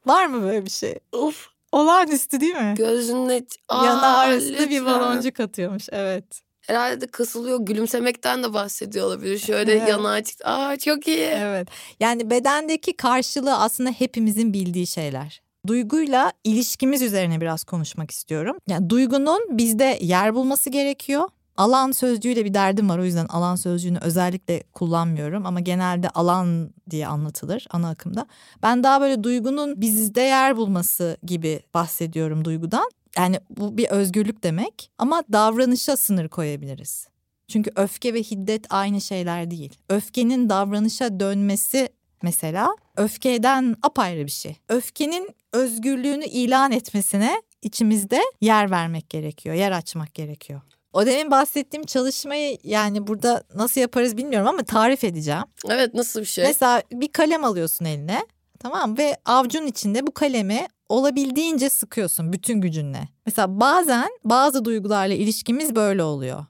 Var 0.07 0.27
mı 0.27 0.43
böyle 0.43 0.65
bir 0.65 0.71
şey? 0.71 0.99
Of 1.13 1.49
Olağanüstü 1.73 2.41
değil 2.41 2.55
mi? 2.55 2.75
gözünle 2.77 3.45
Yanağı 3.71 4.17
Aa, 4.17 4.19
arasında 4.19 4.59
bir 4.71 4.81
lütfen. 4.81 4.85
baloncuk 4.87 5.41
atıyormuş 5.41 5.89
evet. 5.93 6.25
Herhalde 6.73 7.01
de 7.01 7.07
kısılıyor 7.07 7.61
gülümsemekten 7.61 8.43
de 8.43 8.53
bahsediyor 8.55 9.07
olabilir. 9.07 9.39
Şöyle 9.39 9.73
Evet. 9.73 9.89
yanağı 9.89 10.23
çıktı. 10.23 10.45
Aa 10.47 10.77
çok 10.77 11.09
iyi. 11.09 11.19
Evet. 11.19 11.69
Yani 12.01 12.31
bedendeki 12.31 12.97
karşılığı 12.97 13.57
aslında 13.59 13.91
hepimizin 13.91 14.53
bildiği 14.53 14.87
şeyler. 14.87 15.43
Duyguyla 15.67 16.33
ilişkimiz 16.45 17.03
üzerine 17.03 17.41
biraz 17.41 17.65
konuşmak 17.65 18.11
istiyorum. 18.11 18.57
Yani 18.69 18.91
duygunun 18.91 19.41
bizde 19.51 19.99
yer 20.01 20.35
bulması 20.35 20.71
gerekiyor. 20.71 21.29
Alan 21.57 21.93
sözcüğüyle 21.93 22.45
bir 22.45 22.55
derdim 22.55 22.89
var 22.89 22.99
o 22.99 23.05
yüzden 23.05 23.27
alan 23.27 23.57
sözcüğünü 23.57 23.99
özellikle 23.99 24.63
kullanmıyorum 24.63 25.47
ama 25.47 25.61
genelde 25.61 26.09
alan 26.09 26.71
diye 26.91 27.07
anlatılır 27.07 27.67
ana 27.71 27.89
akımda. 27.91 28.27
Ben 28.63 28.83
daha 28.85 29.01
böyle 29.01 29.25
duygunun 29.25 29.81
bizde 29.81 30.21
yer 30.21 30.57
bulması 30.57 31.17
gibi 31.23 31.61
bahsediyorum 31.75 32.45
duygudan. 32.45 32.91
Yani 33.19 33.41
bu 33.51 33.77
bir 33.77 33.89
özgürlük 33.89 34.43
demek 34.43 34.91
ama 34.99 35.23
davranışa 35.33 35.97
sınır 35.97 36.29
koyabiliriz. 36.29 37.09
Çünkü 37.49 37.71
öfke 37.77 38.15
ve 38.15 38.23
hiddet 38.23 38.67
aynı 38.71 39.01
şeyler 39.01 39.51
değil. 39.51 39.79
Öfkenin 39.89 40.49
davranışa 40.49 41.21
dönmesi 41.21 41.89
mesela 42.23 42.77
öfkeden 42.97 43.77
apayrı 43.83 44.27
bir 44.27 44.31
şey. 44.31 44.57
Öfkenin 44.69 45.29
özgürlüğünü 45.53 46.25
ilan 46.25 46.73
etmesine 46.73 47.43
içimizde 47.63 48.21
yer 48.41 48.71
vermek 48.71 49.11
gerekiyor, 49.11 49.55
yer 49.55 49.73
açmak 49.73 50.15
gerekiyor. 50.15 50.61
O 50.93 51.07
demin 51.07 51.31
bahsettiğim 51.31 51.87
çalışmayı 51.87 52.59
yani 52.65 53.07
burada 53.07 53.43
nasıl 53.55 53.81
yaparız 53.81 54.17
bilmiyorum 54.17 54.49
ama 54.49 54.63
tarif 54.63 55.05
edeceğim. 55.05 55.45
Evet 55.69 55.95
nasıl 55.95 56.21
bir 56.21 56.27
şey? 56.27 56.45
Mesela 56.45 56.83
bir 56.93 57.09
kalem 57.13 57.45
alıyorsun 57.45 57.85
eline 57.85 58.27
tamam 58.61 58.99
ve 58.99 59.17
avucun 59.25 59.67
içinde 59.67 60.07
bu 60.07 60.15
kalemi 60.15 60.67
olabildiğince 60.93 61.71
sıkıyorsun 61.71 62.33
bütün 62.33 62.61
gücünle. 62.61 63.09
Mesela 63.27 63.61
bazen 63.61 64.09
bazı 64.25 64.65
duygularla 64.65 65.15
ilişkimiz 65.15 65.75
böyle 65.75 66.03
oluyor. 66.03 66.45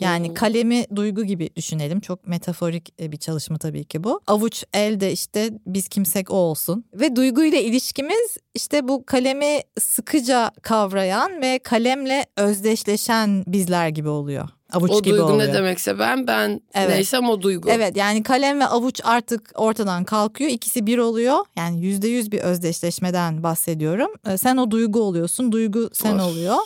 Yani 0.00 0.28
Hmm. 0.28 0.34
kalemi 0.34 0.84
duygu 0.96 1.24
gibi 1.24 1.50
düşünelim. 1.56 2.00
Çok 2.00 2.26
metaforik 2.26 2.94
e, 3.00 3.12
bir 3.12 3.16
çalışma 3.16 3.58
tabii 3.58 3.84
ki 3.84 4.04
bu. 4.04 4.20
Avuç 4.26 4.64
elde 4.74 5.12
işte 5.12 5.50
biz 5.66 5.88
kimsek 5.88 6.30
o 6.30 6.34
olsun. 6.34 6.84
Ve 6.94 7.16
duyguyla 7.16 7.58
ilişkimiz 7.58 8.36
işte 8.54 8.88
bu 8.88 9.06
kalemi 9.06 9.60
sıkıca 9.80 10.50
kavrayan 10.62 11.42
ve 11.42 11.58
kalemle 11.58 12.26
özdeşleşen 12.36 13.44
bizler 13.46 13.88
gibi 13.88 14.08
oluyor. 14.08 14.48
Avuç 14.74 14.90
o 14.90 15.02
gibi 15.02 15.10
duygu 15.10 15.24
oluyor. 15.24 15.48
ne 15.48 15.52
demekse 15.54 15.98
ben 15.98 16.26
ben 16.26 16.60
Evet. 16.74 16.88
neysem 16.88 17.28
o 17.28 17.42
duygu. 17.42 17.68
Evet 17.70 17.96
yani 17.96 18.22
kalem 18.22 18.60
ve 18.60 18.66
avuç 18.66 19.00
artık 19.04 19.52
ortadan 19.54 20.04
kalkıyor. 20.04 20.50
İkisi 20.50 20.86
bir 20.86 20.98
oluyor. 20.98 21.38
Yani 21.56 21.80
yüzde 21.86 22.08
yüz 22.08 22.32
bir 22.32 22.38
özdeşleşmeden 22.40 23.42
bahsediyorum. 23.42 24.10
Ee, 24.26 24.38
Sen 24.38 24.56
o 24.56 24.70
duygu 24.70 25.00
oluyorsun. 25.00 25.52
Duygu 25.52 25.90
sen 25.92 26.18
Of. 26.18 26.22
oluyor. 26.32 26.56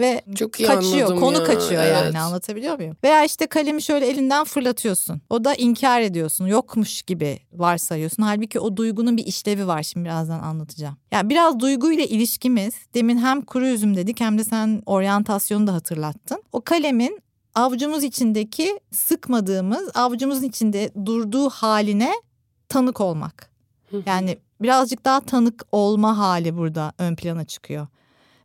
Ve 0.00 0.22
Çok 0.34 0.52
kaçıyor. 0.52 1.20
Konu 1.20 1.38
ya, 1.38 1.44
kaçıyor 1.44 1.82
evet. 1.82 1.96
yani 2.04 2.18
anlatabiliyor 2.20 2.76
muyum? 2.78 2.96
Veya 3.04 3.24
işte 3.24 3.46
kalemi 3.46 3.82
şöyle 3.82 4.06
elinden 4.06 4.44
fırlatıyorsun. 4.44 5.20
O 5.30 5.44
da 5.44 5.54
inkar 5.54 6.00
ediyorsun. 6.00 6.46
Yokmuş 6.46 7.02
gibi 7.02 7.38
varsayıyorsun. 7.52 8.22
Halbuki 8.22 8.60
o 8.60 8.76
duygunun 8.76 9.16
bir 9.16 9.26
işlevi 9.26 9.66
var. 9.66 9.82
Şimdi 9.82 10.04
birazdan 10.04 10.38
anlatacağım. 10.40 10.96
Yani 11.12 11.30
biraz 11.30 11.60
duyguyla 11.60 12.04
ilişkimiz 12.04 12.74
demin 12.94 13.18
hem 13.18 13.40
kuru 13.42 13.66
üzüm 13.66 13.96
dedik 13.96 14.20
hem 14.20 14.38
de 14.38 14.44
sen 14.44 14.82
oryantasyonu 14.86 15.66
da 15.66 15.74
hatırlattın. 15.74 16.42
O 16.52 16.60
kalemin 16.60 17.20
avucumuz 17.54 18.04
içindeki 18.04 18.80
sıkmadığımız 18.92 19.90
avucumuzun 19.94 20.42
içinde 20.42 20.90
durduğu 21.06 21.48
haline 21.48 22.12
tanık 22.68 23.00
olmak. 23.00 23.50
Yani 24.06 24.38
birazcık 24.60 25.04
daha 25.04 25.20
tanık 25.20 25.62
olma 25.72 26.18
hali 26.18 26.56
burada 26.56 26.92
ön 26.98 27.16
plana 27.16 27.44
çıkıyor. 27.44 27.86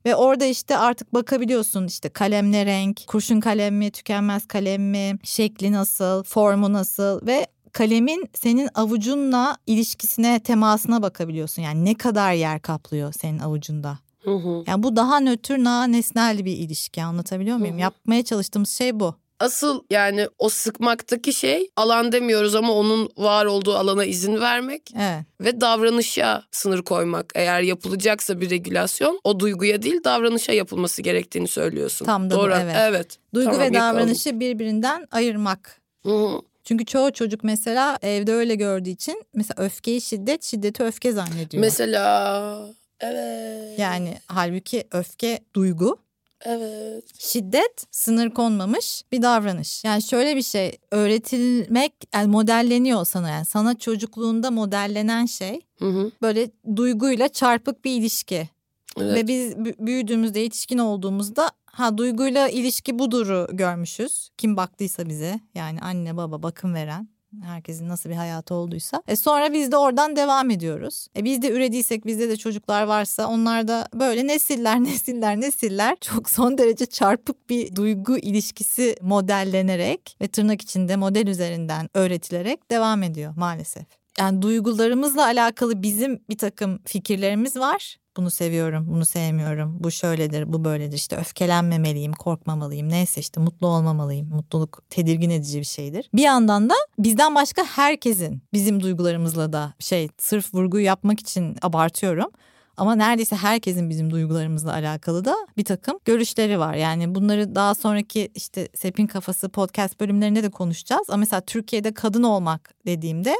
Ve 0.06 0.16
orada 0.16 0.46
işte 0.46 0.78
artık 0.78 1.14
bakabiliyorsun 1.14 1.88
işte 1.88 2.10
kalem 2.10 2.52
ne 2.52 2.66
renk, 2.66 3.04
kurşun 3.08 3.40
kalem 3.40 3.76
mi, 3.76 3.92
tükenmez 3.92 4.48
kalem 4.48 4.90
mi, 4.90 5.20
şekli 5.24 5.72
nasıl, 5.72 6.24
formu 6.24 6.74
nasıl 6.74 7.28
ve 7.28 7.48
kalemin 7.72 8.30
senin 8.34 8.70
avucunla 8.76 9.58
ilişkisine, 9.68 10.40
temasına 10.40 11.02
bakabiliyorsun. 11.02 11.62
Yani 11.62 11.86
ne 11.86 11.96
kadar 11.96 12.34
yer 12.34 12.62
kaplıyor 12.62 13.14
senin 13.14 13.40
avucunda. 13.40 14.00
Hı 14.24 14.32
hı. 14.36 14.64
Yani 14.68 14.84
bu 14.84 14.96
daha 14.96 15.20
nötr, 15.20 15.66
daha 15.66 15.84
nesnel 15.84 16.46
bir 16.46 16.58
ilişki 16.58 17.04
anlatabiliyor 17.04 17.58
muyum? 17.58 17.74
Hı 17.74 17.78
hı. 17.78 17.82
Yapmaya 17.82 18.24
çalıştığımız 18.24 18.70
şey 18.70 19.00
bu. 19.00 19.16
Asıl 19.40 19.84
yani 19.90 20.28
o 20.40 20.50
sıkmaktaki 20.50 21.34
şey 21.34 21.70
alan 21.76 22.12
demiyoruz 22.12 22.56
ama 22.56 22.74
onun 22.74 23.10
var 23.18 23.46
olduğu 23.46 23.76
alana 23.76 24.06
izin 24.06 24.40
vermek 24.40 24.92
Evet. 24.96 25.26
ve 25.42 25.62
davranışa 25.62 26.44
sınır 26.52 26.82
koymak. 26.82 27.32
Eğer 27.36 27.62
yapılacaksa 27.62 28.42
bir 28.42 28.50
regülasyon 28.50 29.20
o 29.24 29.40
duyguya 29.40 29.82
değil 29.82 30.04
davranışa 30.04 30.52
yapılması 30.52 31.02
gerektiğini 31.02 31.48
söylüyorsun. 31.48 32.06
Tam 32.06 32.30
da 32.30 32.36
bu, 32.36 32.40
Doğru. 32.40 32.54
evet. 32.78 33.18
Duygu 33.34 33.52
Tamam, 33.52 33.68
ve 33.68 33.74
davranışı 33.74 34.40
birbirinden 34.40 35.08
ayırmak. 35.12 35.82
Hı 36.04 36.12
hı. 36.12 36.42
Çünkü 36.64 36.86
çoğu 36.86 37.14
çocuk 37.14 37.44
mesela 37.44 38.00
evde 38.02 38.34
öyle 38.34 38.56
gördüğü 38.56 38.90
için 38.90 39.24
mesela 39.34 39.64
öfkeyi 39.64 40.02
şiddet, 40.02 40.44
şiddeti 40.44 40.84
öfke 40.84 41.12
zannediyor. 41.12 41.62
Mesela 41.62 42.70
evet. 43.04 43.80
Yani 43.80 44.18
halbuki 44.28 44.84
öfke 44.92 45.40
duygu, 45.56 45.98
Evet. 46.46 47.04
şiddet 47.20 47.86
sınır 47.92 48.30
konmamış 48.30 49.02
bir 49.12 49.22
davranış. 49.22 49.84
Yani 49.84 50.02
şöyle 50.04 50.36
bir 50.36 50.42
şey 50.42 50.78
öğretilmek 50.92 51.94
yani 52.14 52.28
modelleniyor 52.28 53.06
sana 53.06 53.30
yani 53.30 53.46
sana 53.46 53.78
çocukluğunda 53.80 54.52
modellenen 54.52 55.26
şey 55.26 55.62
Hı 55.80 55.86
hı. 55.90 56.12
böyle 56.22 56.50
duyguyla 56.76 57.28
çarpık 57.30 57.86
bir 57.86 57.92
ilişki. 57.92 58.50
Evet. 58.98 59.16
Ve 59.16 59.28
biz 59.28 59.52
bü- 59.54 59.86
büyüdüğümüzde 59.86 60.40
yetişkin 60.40 60.78
olduğumuzda 60.78 61.50
ha 61.66 61.98
duyguyla 61.98 62.50
ilişki 62.50 63.00
buduru 63.00 63.48
görmüşüz. 63.54 64.30
Kim 64.38 64.58
baktıysa 64.58 65.10
bize 65.10 65.40
yani 65.56 65.82
anne 65.82 66.18
baba 66.18 66.44
bakım 66.44 66.74
veren 66.74 67.08
herkesin 67.42 67.90
nasıl 67.90 68.10
bir 68.10 68.16
hayatı 68.16 68.54
olduysa. 68.54 69.04
E 69.08 69.16
sonra 69.16 69.54
biz 69.54 69.72
de 69.72 69.78
oradan 69.78 70.16
devam 70.16 70.50
ediyoruz. 70.50 71.08
E 71.18 71.24
biz 71.24 71.42
de 71.42 71.52
ürediysek 71.52 72.06
bizde 72.06 72.30
de 72.30 72.38
çocuklar 72.38 72.84
varsa 72.84 73.28
onlar 73.28 73.68
da 73.68 73.88
böyle 73.94 74.28
nesiller 74.28 74.80
nesiller 74.84 75.42
nesiller 75.42 75.98
çok 76.02 76.30
son 76.30 76.58
derece 76.58 76.86
çarpık 76.86 77.50
bir 77.50 77.76
duygu 77.76 78.18
ilişkisi 78.18 78.96
modellenerek 79.02 80.18
ve 80.22 80.28
tırnak 80.28 80.62
içinde 80.62 80.96
model 80.96 81.28
üzerinden 81.28 81.90
öğretilerek 81.94 82.72
devam 82.72 83.04
ediyor 83.04 83.34
maalesef. 83.38 83.86
Yani 84.20 84.42
duygularımızla 84.42 85.26
alakalı 85.26 85.84
bizim 85.84 86.22
bir 86.30 86.38
takım 86.38 86.80
fikirlerimiz 86.86 87.58
var. 87.58 87.98
Bunu 88.18 88.32
seviyorum, 88.32 88.86
bunu 88.90 89.06
sevmiyorum, 89.06 89.78
bu 89.80 89.92
şöyledir, 89.92 90.54
bu 90.54 90.66
böyledir. 90.66 90.98
İşte 90.98 91.16
öfkelenmemeliyim, 91.16 92.14
korkmamalıyım, 92.14 92.90
neyse 92.90 93.22
işte 93.22 93.42
mutlu 93.42 93.68
olmamalıyım. 93.68 94.28
Mutluluk 94.30 94.82
tedirgin 94.90 95.30
edici 95.30 95.60
bir 95.60 95.66
şeydir. 95.66 96.10
Bir 96.14 96.22
yandan 96.22 96.70
da 96.70 96.74
bizden 97.00 97.36
başka 97.36 97.64
herkesin 97.64 98.44
bizim 98.54 98.84
duygularımızla 98.84 99.54
da 99.54 99.74
şey 99.80 100.10
sırf 100.18 100.54
vurguyu 100.54 100.86
yapmak 100.86 101.20
için 101.20 101.58
abartıyorum. 101.62 102.32
Ama 102.78 102.96
neredeyse 102.96 103.36
herkesin 103.36 103.90
bizim 103.90 104.12
duygularımızla 104.12 104.74
alakalı 104.74 105.26
da 105.26 105.36
bir 105.58 105.66
takım 105.66 106.00
görüşleri 106.06 106.60
var. 106.60 106.74
Yani 106.74 107.16
bunları 107.16 107.56
daha 107.56 107.76
sonraki 107.76 108.32
işte 108.36 108.68
Sepin 108.76 109.08
Kafası 109.08 109.50
podcast 109.50 110.00
bölümlerinde 110.00 110.44
de 110.44 110.50
konuşacağız. 110.50 111.10
Ama 111.10 111.18
mesela 111.18 111.42
Türkiye'de 111.42 111.94
kadın 111.94 112.24
olmak 112.24 112.74
dediğimde 112.86 113.36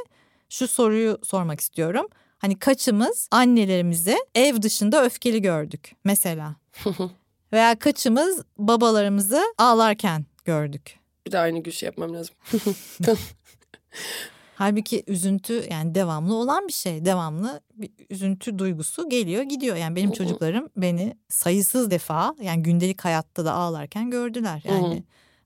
şu 0.48 0.68
soruyu 0.68 1.18
sormak 1.22 1.60
istiyorum. 1.60 2.06
Hani 2.44 2.58
kaçımız 2.58 3.28
annelerimizi 3.30 4.16
ev 4.34 4.62
dışında 4.62 5.04
öfkeli 5.04 5.42
gördük 5.42 5.92
mesela. 6.04 6.56
Veya 7.52 7.78
kaçımız 7.78 8.44
babalarımızı 8.58 9.42
ağlarken 9.58 10.26
gördük. 10.44 10.98
Bir 11.26 11.32
de 11.32 11.38
aynı 11.38 11.58
gülüş 11.58 11.82
yapmam 11.82 12.14
lazım. 12.14 12.34
Halbuki 14.54 15.04
üzüntü 15.06 15.64
yani 15.70 15.94
devamlı 15.94 16.34
olan 16.34 16.68
bir 16.68 16.72
şey. 16.72 17.04
Devamlı 17.04 17.60
bir 17.74 17.90
üzüntü 18.10 18.58
duygusu 18.58 19.08
geliyor 19.08 19.42
gidiyor. 19.42 19.76
Yani 19.76 19.96
benim 19.96 20.12
çocuklarım 20.12 20.68
beni 20.76 21.16
sayısız 21.28 21.90
defa 21.90 22.34
yani 22.42 22.62
gündelik 22.62 23.04
hayatta 23.04 23.44
da 23.44 23.52
ağlarken 23.52 24.10
gördüler. 24.10 24.62
Yani 24.64 25.04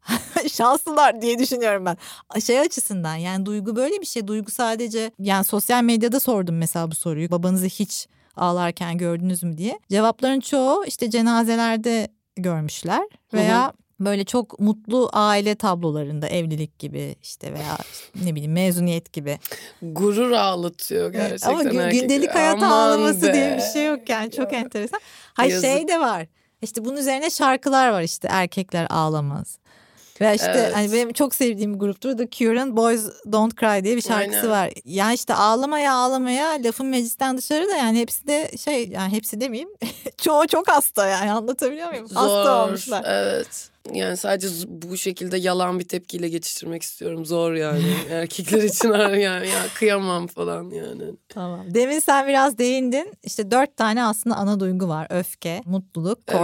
şanslılar 0.52 1.22
diye 1.22 1.38
düşünüyorum 1.38 1.84
ben. 1.86 1.96
Şey 2.40 2.60
açısından 2.60 3.14
yani 3.16 3.46
duygu 3.46 3.76
böyle 3.76 4.00
bir 4.00 4.06
şey. 4.06 4.26
Duygu 4.26 4.50
sadece 4.50 5.10
yani 5.18 5.44
sosyal 5.44 5.82
medyada 5.82 6.20
sordum 6.20 6.56
mesela 6.56 6.90
bu 6.90 6.94
soruyu. 6.94 7.30
Babanızı 7.30 7.66
hiç 7.66 8.06
ağlarken 8.36 8.98
gördünüz 8.98 9.42
mü 9.42 9.58
diye. 9.58 9.78
Cevapların 9.90 10.40
çoğu 10.40 10.84
işte 10.86 11.10
cenazelerde 11.10 12.08
görmüşler 12.36 13.02
veya 13.34 13.72
böyle 14.00 14.24
çok 14.24 14.60
mutlu 14.60 15.10
aile 15.12 15.54
tablolarında 15.54 16.28
evlilik 16.28 16.78
gibi 16.78 17.16
işte 17.22 17.52
veya 17.52 17.78
işte 17.92 18.06
ne 18.24 18.34
bileyim 18.34 18.52
mezuniyet 18.52 19.12
gibi. 19.12 19.38
Gurur 19.82 20.30
ağlatıyor 20.32 21.12
gerçekten. 21.12 21.50
Ama 21.50 21.62
gündelik 21.62 22.34
hayat 22.34 22.56
Aman 22.62 22.70
ağlaması 22.70 23.22
be. 23.22 23.32
diye 23.34 23.56
bir 23.56 23.62
şey 23.72 23.86
yok 23.86 24.08
yani 24.08 24.30
çok 24.30 24.52
Ya. 24.52 24.58
enteresan. 24.58 25.00
Hay 25.34 25.48
Yazık. 25.48 25.70
şey 25.70 25.88
de 25.88 26.00
var. 26.00 26.26
İşte 26.62 26.84
bunun 26.84 26.96
üzerine 26.96 27.30
şarkılar 27.30 27.88
var 27.90 28.02
işte 28.02 28.28
erkekler 28.30 28.86
ağlamaz. 28.90 29.58
Ve 30.20 30.34
işte 30.34 30.52
Evet. 30.54 30.76
hani 30.76 30.92
benim 30.92 31.12
çok 31.12 31.34
sevdiğim 31.34 31.74
bir 31.74 31.78
gruptur 31.78 32.16
The 32.18 32.30
Cure'ın 32.30 32.76
Boys 32.76 33.04
Don't 33.32 33.56
Cry 33.60 33.84
diye 33.84 33.96
bir 33.96 34.02
şarkısı 34.02 34.38
Aynen. 34.38 34.50
var. 34.50 34.70
Yani 34.84 35.14
işte 35.14 35.34
ağlamaya 35.34 35.94
ağlamaya 35.94 36.62
lafın 36.64 36.86
meclisten 36.86 37.38
dışarı 37.38 37.68
da 37.68 37.76
yani 37.76 38.00
hepsi 38.00 38.26
de 38.26 38.50
şey 38.58 38.88
yani 38.88 39.12
hepsi 39.12 39.40
demeyeyim. 39.40 39.70
Çoğu 40.18 40.46
çok 40.46 40.68
hasta 40.68 41.06
yani 41.08 41.32
anlatabiliyor 41.32 41.88
muyum? 41.90 42.06
Hasta 42.14 42.44
Zor. 42.44 42.66
olmuşlar. 42.68 43.04
Evet. 43.06 43.68
Yani 43.92 44.16
sadece 44.16 44.48
bu 44.68 44.96
şekilde 44.96 45.36
yalan 45.36 45.78
bir 45.78 45.88
tepkiyle 45.88 46.28
geçiştirmek 46.28 46.82
istiyorum. 46.82 47.26
Zor 47.26 47.52
yani. 47.52 47.82
Erkekler 48.10 48.62
için 48.62 48.92
yani 48.92 49.48
ya 49.48 49.62
kıyamam 49.74 50.26
falan 50.26 50.70
yani. 50.70 51.02
Tamam. 51.28 51.66
Demin 51.74 51.98
sen 52.00 52.28
biraz 52.28 52.58
değindin. 52.58 53.12
İşte 53.22 53.50
dört 53.50 53.76
tane 53.76 54.04
aslında 54.04 54.36
ana 54.36 54.60
duygu 54.60 54.88
var. 54.88 55.06
Öfke, 55.10 55.62
mutluluk, 55.64 56.18
Evet. 56.28 56.38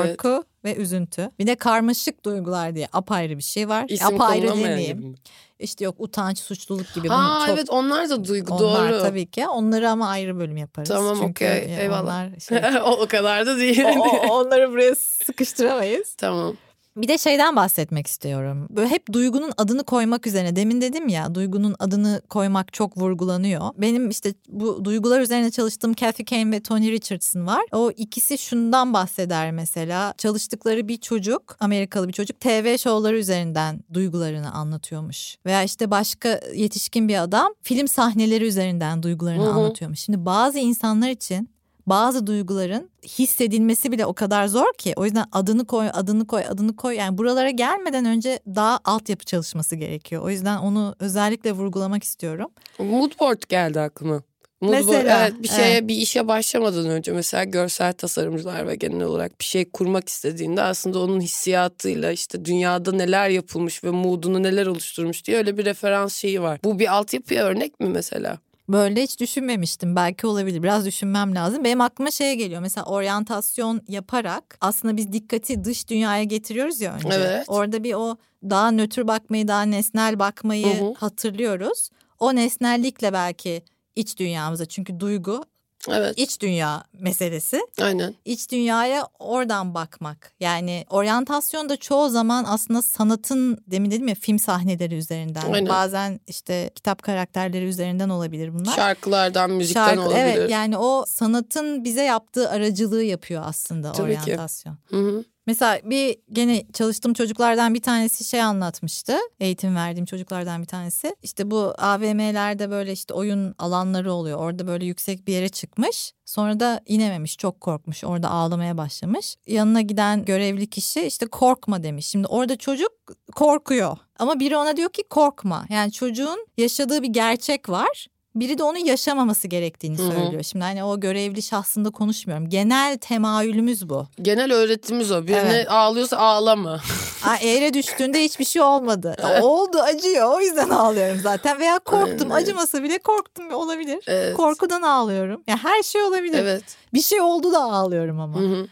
Ve 0.64 0.74
üzüntü. 0.76 1.30
Bir 1.38 1.46
de 1.46 1.54
karmaşık 1.56 2.24
duygular 2.24 2.74
diye 2.74 2.88
apayrı 2.92 3.38
bir 3.38 3.42
şey 3.42 3.68
var. 3.68 3.84
İsim 3.88 4.06
apayrı 4.06 4.48
demeyeyim. 4.48 5.14
İşte 5.58 5.84
yok 5.84 5.94
utanç, 5.98 6.38
suçluluk 6.38 6.94
gibi. 6.94 7.08
Ha 7.08 7.44
çok- 7.46 7.54
evet 7.56 7.70
onlar 7.70 8.10
da 8.10 8.24
duygu 8.24 8.54
Onlar 8.54 8.92
doğru. 8.92 9.02
tabii 9.02 9.26
ki. 9.26 9.48
Onları 9.48 9.90
ama 9.90 10.08
ayrı 10.08 10.38
bölüm 10.38 10.56
yaparız. 10.56 10.88
Tamam, 10.88 11.20
okey. 11.20 11.48
ya 11.48 11.80
Eyvallah. 11.80 12.02
Onlar 12.02 12.40
şey, 12.40 12.58
o, 12.84 12.90
o 12.90 13.06
kadar 13.06 13.46
da 13.46 13.58
değil. 13.58 13.84
o- 13.96 14.26
onları 14.28 14.70
buraya 14.72 14.94
sıkıştıramayız. 14.94 16.14
tamam. 16.14 16.56
Bir 16.96 17.08
de 17.08 17.18
şeyden 17.18 17.56
bahsetmek 17.56 18.06
istiyorum. 18.06 18.66
Böyle 18.70 18.88
hep 18.88 19.12
duygunun 19.12 19.52
adını 19.56 19.84
koymak 19.84 20.26
üzerine. 20.26 20.56
Demin 20.56 20.80
dedim 20.80 21.08
ya 21.08 21.34
duygunun 21.34 21.76
adını 21.78 22.22
koymak 22.28 22.72
çok 22.72 22.98
vurgulanıyor. 22.98 23.70
Benim 23.76 24.10
işte 24.10 24.34
bu 24.48 24.84
duygular 24.84 25.20
üzerine 25.20 25.50
çalıştığım 25.50 25.94
Kathy 25.94 26.24
Kane 26.24 26.50
ve 26.50 26.60
Tony 26.60 26.92
Richardson 26.92 27.46
var. 27.46 27.62
O 27.72 27.90
ikisi 27.90 28.38
şundan 28.38 28.92
bahseder 28.92 29.52
mesela. 29.52 30.14
Çalıştıkları 30.18 30.88
bir 30.88 30.96
çocuk, 30.96 31.56
Amerikalı 31.60 32.08
bir 32.08 32.12
çocuk 32.12 32.40
TV 32.40 32.76
şovları 32.78 33.18
üzerinden 33.18 33.80
duygularını 33.92 34.52
anlatıyormuş. 34.52 35.36
Veya 35.46 35.62
işte 35.62 35.90
başka 35.90 36.40
yetişkin 36.54 37.08
bir 37.08 37.22
adam 37.22 37.54
film 37.62 37.88
sahneleri 37.88 38.44
üzerinden 38.44 39.02
duygularını 39.02 39.44
Hı 39.44 39.46
hı. 39.46 39.52
anlatıyormuş. 39.52 40.00
Şimdi 40.00 40.24
bazı 40.24 40.58
insanlar 40.58 41.08
için 41.08 41.53
bazı 41.86 42.26
duyguların 42.26 42.90
hissedilmesi 43.06 43.92
bile 43.92 44.06
o 44.06 44.14
kadar 44.14 44.46
zor 44.46 44.74
ki. 44.78 44.92
O 44.96 45.04
yüzden 45.04 45.24
adını 45.32 45.64
koy, 45.66 45.88
adını 45.92 46.26
koy, 46.26 46.42
adını 46.48 46.76
koy. 46.76 46.94
Yani 46.94 47.18
buralara 47.18 47.50
gelmeden 47.50 48.04
önce 48.04 48.38
daha 48.46 48.80
altyapı 48.84 49.24
çalışması 49.24 49.76
gerekiyor. 49.76 50.22
O 50.22 50.30
yüzden 50.30 50.58
onu 50.58 50.94
özellikle 50.98 51.52
vurgulamak 51.52 52.04
istiyorum. 52.04 52.50
Moodboard 52.78 53.42
geldi 53.48 53.80
aklıma. 53.80 54.22
Moodboard, 54.60 54.86
Mesela, 54.86 55.28
evet, 55.28 55.42
bir 55.42 55.48
şeye 55.48 55.88
bir 55.88 55.94
işe 55.94 56.28
başlamadan 56.28 56.86
önce 56.86 57.12
mesela 57.12 57.44
görsel 57.44 57.92
tasarımcılar 57.92 58.66
ve 58.66 58.76
genel 58.76 59.02
olarak 59.02 59.40
bir 59.40 59.44
şey 59.44 59.70
kurmak 59.70 60.08
istediğinde 60.08 60.62
aslında 60.62 60.98
onun 60.98 61.20
hissiyatıyla 61.20 62.12
işte 62.12 62.44
dünyada 62.44 62.92
neler 62.92 63.28
yapılmış 63.28 63.84
ve 63.84 63.90
moodunu 63.90 64.42
neler 64.42 64.66
oluşturmuş 64.66 65.24
diye 65.24 65.36
öyle 65.36 65.58
bir 65.58 65.64
referans 65.64 66.14
şeyi 66.16 66.42
var. 66.42 66.60
Bu 66.64 66.78
bir 66.78 66.94
altyapıya 66.94 67.44
örnek 67.44 67.80
mi 67.80 67.88
mesela? 67.88 68.38
Böyle 68.68 69.02
hiç 69.02 69.20
düşünmemiştim. 69.20 69.96
Belki 69.96 70.26
olabilir. 70.26 70.62
Biraz 70.62 70.86
düşünmem 70.86 71.34
lazım. 71.34 71.64
Benim 71.64 71.80
aklıma 71.80 72.10
şey 72.10 72.34
geliyor. 72.34 72.60
Mesela 72.60 72.84
oryantasyon 72.84 73.80
yaparak 73.88 74.58
aslında 74.60 74.96
biz 74.96 75.12
dikkati 75.12 75.64
dış 75.64 75.88
dünyaya 75.88 76.24
getiriyoruz 76.24 76.80
ya 76.80 76.94
önce. 76.94 77.08
Evet. 77.12 77.44
Orada 77.48 77.84
bir 77.84 77.94
o 77.94 78.16
daha 78.50 78.70
nötr 78.70 79.08
bakmayı, 79.08 79.48
daha 79.48 79.62
nesnel 79.62 80.18
bakmayı 80.18 80.80
Hı 80.80 80.84
hı. 80.84 80.94
hatırlıyoruz. 80.96 81.90
O 82.18 82.34
nesnellikle 82.34 83.12
belki 83.12 83.62
iç 83.96 84.18
dünyamıza 84.18 84.66
çünkü 84.66 85.00
duygu 85.00 85.44
Evet 85.88 86.14
iç 86.18 86.40
dünya 86.40 86.84
meselesi. 86.92 87.60
aynen. 87.80 88.14
İç 88.24 88.50
dünyaya 88.52 89.08
oradan 89.18 89.74
bakmak. 89.74 90.32
Yani 90.40 90.84
oryantasyon 90.90 91.68
da 91.68 91.76
çoğu 91.76 92.08
zaman 92.08 92.44
aslında 92.48 92.82
sanatın 92.82 93.58
demin 93.66 93.90
dedim 93.90 94.08
ya 94.08 94.14
film 94.14 94.38
sahneleri 94.38 94.94
üzerinden. 94.94 95.52
Aynen. 95.52 95.68
Bazen 95.68 96.20
işte 96.26 96.70
kitap 96.74 97.02
karakterleri 97.02 97.64
üzerinden 97.64 98.08
olabilir 98.08 98.54
bunlar. 98.54 98.72
Şarkılardan, 98.76 99.50
müzikten 99.50 99.86
Şarkı- 99.86 100.00
olabilir. 100.00 100.20
Evet 100.20 100.50
yani 100.50 100.78
o 100.78 101.04
sanatın 101.08 101.84
bize 101.84 102.02
yaptığı 102.02 102.50
aracılığı 102.50 103.02
yapıyor 103.04 103.42
aslında 103.46 103.92
Tabii 103.92 104.14
ki. 104.14 104.20
oryantasyon. 104.22 104.78
Hı 104.90 104.96
hı. 104.96 105.24
Mesela 105.46 105.80
bir 105.84 106.16
gene 106.32 106.66
çalıştığım 106.72 107.14
çocuklardan 107.14 107.74
bir 107.74 107.82
tanesi 107.82 108.24
şey 108.24 108.42
anlatmıştı. 108.42 109.16
Eğitim 109.40 109.76
verdiğim 109.76 110.06
çocuklardan 110.06 110.62
bir 110.62 110.66
tanesi. 110.66 111.16
İşte 111.22 111.50
bu 111.50 111.74
AVM'lerde 111.78 112.70
böyle 112.70 112.92
işte 112.92 113.14
oyun 113.14 113.54
alanları 113.58 114.12
oluyor. 114.12 114.38
Orada 114.38 114.66
böyle 114.66 114.86
yüksek 114.86 115.26
bir 115.26 115.32
yere 115.32 115.48
çıkmış. 115.48 116.12
Sonra 116.24 116.60
da 116.60 116.80
inememiş 116.86 117.36
çok 117.38 117.60
korkmuş. 117.60 118.04
Orada 118.04 118.30
ağlamaya 118.30 118.78
başlamış. 118.78 119.36
Yanına 119.46 119.80
giden 119.80 120.24
görevli 120.24 120.66
kişi 120.66 121.02
işte 121.02 121.26
korkma 121.26 121.82
demiş. 121.82 122.06
Şimdi 122.06 122.26
orada 122.26 122.56
çocuk 122.56 122.92
korkuyor. 123.34 123.96
Ama 124.18 124.40
biri 124.40 124.56
ona 124.56 124.76
diyor 124.76 124.90
ki 124.90 125.04
korkma. 125.10 125.66
Yani 125.68 125.92
çocuğun 125.92 126.46
yaşadığı 126.56 127.02
bir 127.02 127.08
gerçek 127.08 127.68
var. 127.68 128.06
Biri 128.34 128.58
de 128.58 128.62
onu 128.62 128.78
yaşamaması 128.78 129.48
gerektiğini 129.48 129.98
Hı 129.98 130.02
hı. 130.02 130.12
söylüyor. 130.12 130.42
Şimdi 130.42 130.64
hani 130.64 130.84
o 130.84 131.00
görevli 131.00 131.42
şahsında 131.42 131.90
konuşmuyorum. 131.90 132.48
Genel 132.48 132.98
temayülümüz 132.98 133.88
bu. 133.88 134.06
Genel 134.22 134.52
öğretimiz 134.52 135.12
o. 135.12 135.22
Birine 135.26 135.38
Evet. 135.38 135.70
ağlıyorsa 135.70 136.16
ağlama. 136.16 136.80
Aa, 137.24 137.36
eğre 137.36 137.74
düştüğünde 137.74 138.24
hiçbir 138.24 138.44
şey 138.44 138.62
olmadı. 138.62 139.16
Oldu 139.42 139.78
acıyor 139.78 140.34
o 140.34 140.40
yüzden 140.40 140.70
ağlıyorum 140.70 141.20
zaten. 141.22 141.60
Veya 141.60 141.78
korktum 141.78 142.32
Aynen. 142.32 142.42
acımasa 142.44 142.82
bile 142.82 142.98
korktum 142.98 143.52
olabilir. 143.54 144.04
Evet. 144.06 144.36
Korkudan 144.36 144.82
ağlıyorum. 144.82 145.42
Ya 145.46 145.56
her 145.64 145.82
şey 145.82 146.02
olabilir. 146.02 146.38
Evet. 146.38 146.64
Bir 146.94 147.02
şey 147.02 147.20
oldu 147.20 147.52
da 147.52 147.62
ağlıyorum 147.62 148.20
ama. 148.20 148.40
Hı 148.40 148.46
hı. 148.46 148.66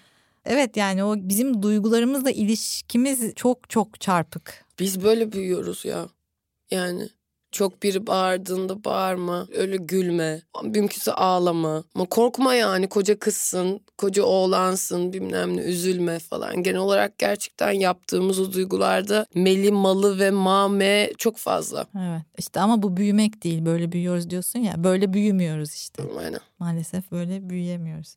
Evet 0.45 0.77
yani 0.77 1.05
o 1.05 1.15
bizim 1.17 1.63
duygularımızla 1.63 2.31
ilişkimiz 2.31 3.35
çok 3.35 3.71
çok 3.71 4.01
çarpık. 4.01 4.65
Biz 4.79 5.05
böyle 5.05 5.33
büyüyoruz 5.33 5.85
ya. 5.85 6.07
Yani 6.71 7.09
çok 7.53 7.83
biri 7.83 8.07
bağırdığında 8.07 8.85
bağırma, 8.85 9.47
öyle 9.55 9.77
gülme, 9.77 10.43
mümkünse 10.65 11.13
ağlama. 11.13 11.85
Ama 11.95 12.05
korkma 12.05 12.55
yani 12.55 12.89
koca 12.89 13.19
kızsın, 13.19 13.81
koca 13.99 14.23
oğlansın 14.23 15.13
bilmem 15.13 15.57
ne 15.57 15.61
üzülme 15.61 16.19
falan. 16.19 16.63
Genel 16.63 16.81
olarak 16.81 17.19
gerçekten 17.19 17.73
yaptığımız 17.73 18.41
o 18.41 18.53
duygularda 18.53 19.27
meli, 19.35 19.73
malı 19.73 20.19
ve 20.19 20.31
mame 20.31 21.13
çok 21.19 21.37
fazla. 21.37 21.87
Evet 21.97 22.23
işte 22.39 22.61
ama 22.61 22.83
bu 22.83 22.97
büyümek 22.97 23.45
değil 23.45 23.65
böyle 23.65 23.93
büyüyoruz 23.93 24.31
diyorsun 24.31 24.59
ya 24.59 24.85
böyle 24.85 25.13
büyümüyoruz 25.13 25.75
işte. 25.75 26.03
Aynen. 26.19 26.41
Maalesef 26.59 27.13
böyle 27.13 27.51
büyüyemiyoruz. 27.51 28.17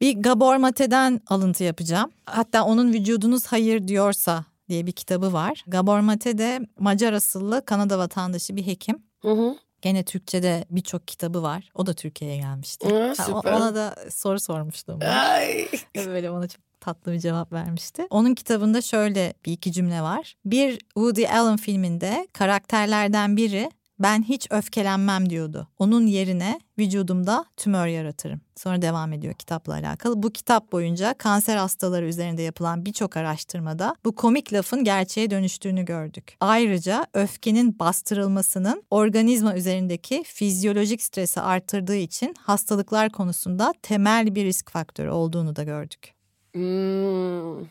Bir 0.00 0.22
Gabor 0.22 0.56
Mate'den 0.56 1.20
alıntı 1.26 1.64
yapacağım. 1.64 2.10
Hatta 2.26 2.64
onun 2.64 2.92
Vücudunuz 2.92 3.46
Hayır 3.46 3.88
Diyorsa 3.88 4.44
diye 4.68 4.86
bir 4.86 4.92
kitabı 4.92 5.32
var. 5.32 5.64
Gabor 5.66 6.00
Mate 6.00 6.38
de 6.38 6.60
Macar 6.78 7.12
asıllı 7.12 7.64
Kanada 7.64 7.98
vatandaşı 7.98 8.56
bir 8.56 8.66
hekim. 8.66 9.02
Hı 9.22 9.30
hı. 9.32 9.56
Gene 9.82 10.02
Türkçe'de 10.04 10.64
birçok 10.70 11.08
kitabı 11.08 11.42
var. 11.42 11.70
O 11.74 11.86
da 11.86 11.94
Türkiye'ye 11.94 12.36
gelmişti. 12.36 12.86
O- 12.86 13.14
süper. 13.14 13.52
ona 13.52 13.74
da 13.74 13.94
soru 14.10 14.40
sormuştum. 14.40 14.98
Ay. 15.02 15.68
Böyle 15.96 16.30
ona 16.30 16.48
çok 16.48 16.60
tatlı 16.80 17.12
bir 17.12 17.18
cevap 17.18 17.52
vermişti. 17.52 18.06
Onun 18.10 18.34
kitabında 18.34 18.82
şöyle 18.82 19.34
bir 19.46 19.52
iki 19.52 19.72
cümle 19.72 20.02
var. 20.02 20.34
Bir 20.44 20.78
Woody 20.78 21.26
Allen 21.28 21.56
filminde 21.56 22.28
karakterlerden 22.32 23.36
biri 23.36 23.70
ben 23.98 24.22
hiç 24.22 24.46
öfkelenmem 24.50 25.30
diyordu. 25.30 25.68
Onun 25.78 26.06
yerine 26.06 26.60
vücudumda 26.78 27.44
tümör 27.56 27.86
yaratırım. 27.86 28.40
Sonra 28.56 28.82
devam 28.82 29.12
ediyor 29.12 29.34
kitapla 29.34 29.72
alakalı. 29.72 30.22
Bu 30.22 30.30
kitap 30.30 30.72
boyunca 30.72 31.14
kanser 31.18 31.56
hastaları 31.56 32.06
üzerinde 32.06 32.42
yapılan 32.42 32.86
birçok 32.86 33.16
araştırmada 33.16 33.94
bu 34.04 34.14
komik 34.14 34.52
lafın 34.52 34.84
gerçeğe 34.84 35.30
dönüştüğünü 35.30 35.84
gördük. 35.84 36.36
Ayrıca 36.40 37.06
öfkenin 37.14 37.78
bastırılmasının 37.78 38.82
organizma 38.90 39.56
üzerindeki 39.56 40.22
fizyolojik 40.26 41.02
stresi 41.02 41.40
artırdığı 41.40 41.96
için 41.96 42.34
hastalıklar 42.40 43.10
konusunda 43.10 43.74
temel 43.82 44.34
bir 44.34 44.44
risk 44.44 44.70
faktörü 44.70 45.10
olduğunu 45.10 45.56
da 45.56 45.62
gördük. 45.62 46.14
Hmm. 46.52 47.64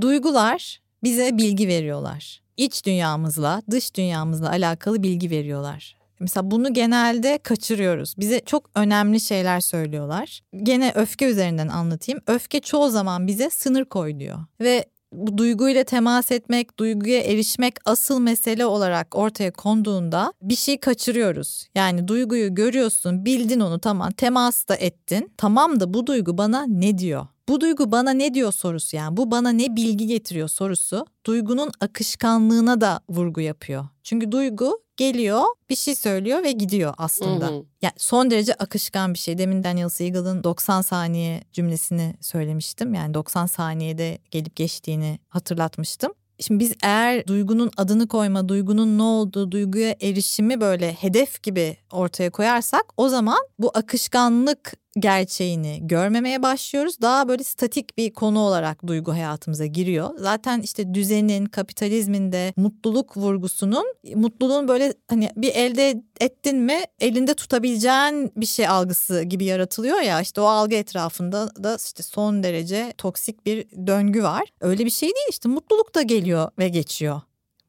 Duygular 0.00 0.82
bize 1.04 1.38
bilgi 1.38 1.68
veriyorlar. 1.68 2.42
İç 2.56 2.86
dünyamızla, 2.86 3.62
dış 3.70 3.94
dünyamızla 3.94 4.50
alakalı 4.50 5.02
bilgi 5.02 5.30
veriyorlar. 5.30 5.96
Mesela 6.20 6.50
bunu 6.50 6.74
genelde 6.74 7.38
kaçırıyoruz. 7.42 8.14
Bize 8.18 8.40
çok 8.46 8.70
önemli 8.74 9.20
şeyler 9.20 9.60
söylüyorlar. 9.60 10.40
Gene 10.62 10.92
öfke 10.94 11.26
üzerinden 11.26 11.68
anlatayım. 11.68 12.20
Öfke 12.26 12.60
çoğu 12.60 12.90
zaman 12.90 13.26
bize 13.26 13.50
sınır 13.50 13.84
koy 13.84 14.18
diyor. 14.18 14.38
Ve 14.60 14.84
bu 15.12 15.38
duyguyla 15.38 15.84
temas 15.84 16.30
etmek, 16.32 16.78
duyguya 16.78 17.20
erişmek 17.20 17.74
asıl 17.84 18.20
mesele 18.20 18.66
olarak 18.66 19.16
ortaya 19.16 19.50
konduğunda 19.52 20.32
bir 20.42 20.56
şey 20.56 20.80
kaçırıyoruz. 20.80 21.66
Yani 21.74 22.08
duyguyu 22.08 22.54
görüyorsun, 22.54 23.24
bildin 23.24 23.60
onu 23.60 23.78
tamam, 23.78 24.10
temas 24.10 24.68
da 24.68 24.76
ettin. 24.76 25.32
Tamam 25.36 25.80
da 25.80 25.94
bu 25.94 26.06
duygu 26.06 26.38
bana 26.38 26.66
ne 26.66 26.98
diyor? 26.98 27.26
Bu 27.52 27.60
duygu 27.60 27.92
bana 27.92 28.10
ne 28.10 28.34
diyor 28.34 28.52
sorusu 28.52 28.96
yani 28.96 29.16
bu 29.16 29.30
bana 29.30 29.50
ne 29.50 29.76
bilgi 29.76 30.06
getiriyor 30.06 30.48
sorusu 30.48 31.06
duygunun 31.26 31.70
akışkanlığına 31.80 32.80
da 32.80 33.00
vurgu 33.08 33.40
yapıyor. 33.40 33.84
Çünkü 34.02 34.32
duygu 34.32 34.82
geliyor 34.96 35.42
bir 35.70 35.76
şey 35.76 35.94
söylüyor 35.94 36.42
ve 36.42 36.52
gidiyor 36.52 36.94
aslında. 36.98 37.46
Hı 37.48 37.50
hı. 37.50 37.64
Yani 37.82 37.92
son 37.96 38.30
derece 38.30 38.54
akışkan 38.54 39.14
bir 39.14 39.18
şey. 39.18 39.38
Demin 39.38 39.64
Daniel 39.64 39.88
Siegel'ın 39.88 40.44
90 40.44 40.80
saniye 40.80 41.44
cümlesini 41.52 42.14
söylemiştim. 42.20 42.94
Yani 42.94 43.14
90 43.14 43.46
saniyede 43.46 44.18
gelip 44.30 44.56
geçtiğini 44.56 45.18
hatırlatmıştım. 45.28 46.12
Şimdi 46.40 46.60
biz 46.60 46.72
eğer 46.82 47.26
duygunun 47.26 47.70
adını 47.76 48.08
koyma, 48.08 48.48
duygunun 48.48 48.98
ne 48.98 49.02
olduğu, 49.02 49.52
duyguya 49.52 49.96
erişimi 50.00 50.60
böyle 50.60 50.92
hedef 50.92 51.42
gibi 51.42 51.76
ortaya 51.90 52.30
koyarsak 52.30 52.84
o 52.96 53.08
zaman 53.08 53.38
bu 53.58 53.70
akışkanlık 53.74 54.81
gerçeğini 54.98 55.78
görmemeye 55.82 56.42
başlıyoruz. 56.42 57.00
Daha 57.00 57.28
böyle 57.28 57.44
statik 57.44 57.98
bir 57.98 58.12
konu 58.12 58.38
olarak 58.38 58.86
duygu 58.86 59.12
hayatımıza 59.12 59.66
giriyor. 59.66 60.10
Zaten 60.18 60.60
işte 60.60 60.94
düzenin, 60.94 61.46
kapitalizmin 61.46 62.32
de 62.32 62.52
mutluluk 62.56 63.16
vurgusunun 63.16 63.86
mutluluğun 64.14 64.68
böyle 64.68 64.94
hani 65.08 65.30
bir 65.36 65.54
elde 65.54 66.02
ettin 66.20 66.56
mi 66.56 66.80
elinde 67.00 67.34
tutabileceğin 67.34 68.32
bir 68.36 68.46
şey 68.46 68.68
algısı 68.68 69.22
gibi 69.22 69.44
yaratılıyor 69.44 70.00
ya 70.00 70.20
işte 70.20 70.40
o 70.40 70.44
algı 70.44 70.74
etrafında 70.74 71.50
da 71.64 71.76
işte 71.86 72.02
son 72.02 72.42
derece 72.42 72.92
toksik 72.98 73.46
bir 73.46 73.86
döngü 73.86 74.22
var. 74.22 74.42
Öyle 74.60 74.84
bir 74.84 74.90
şey 74.90 75.08
değil 75.08 75.26
işte 75.30 75.48
mutluluk 75.48 75.94
da 75.94 76.02
geliyor 76.02 76.50
ve 76.58 76.68
geçiyor. 76.68 77.20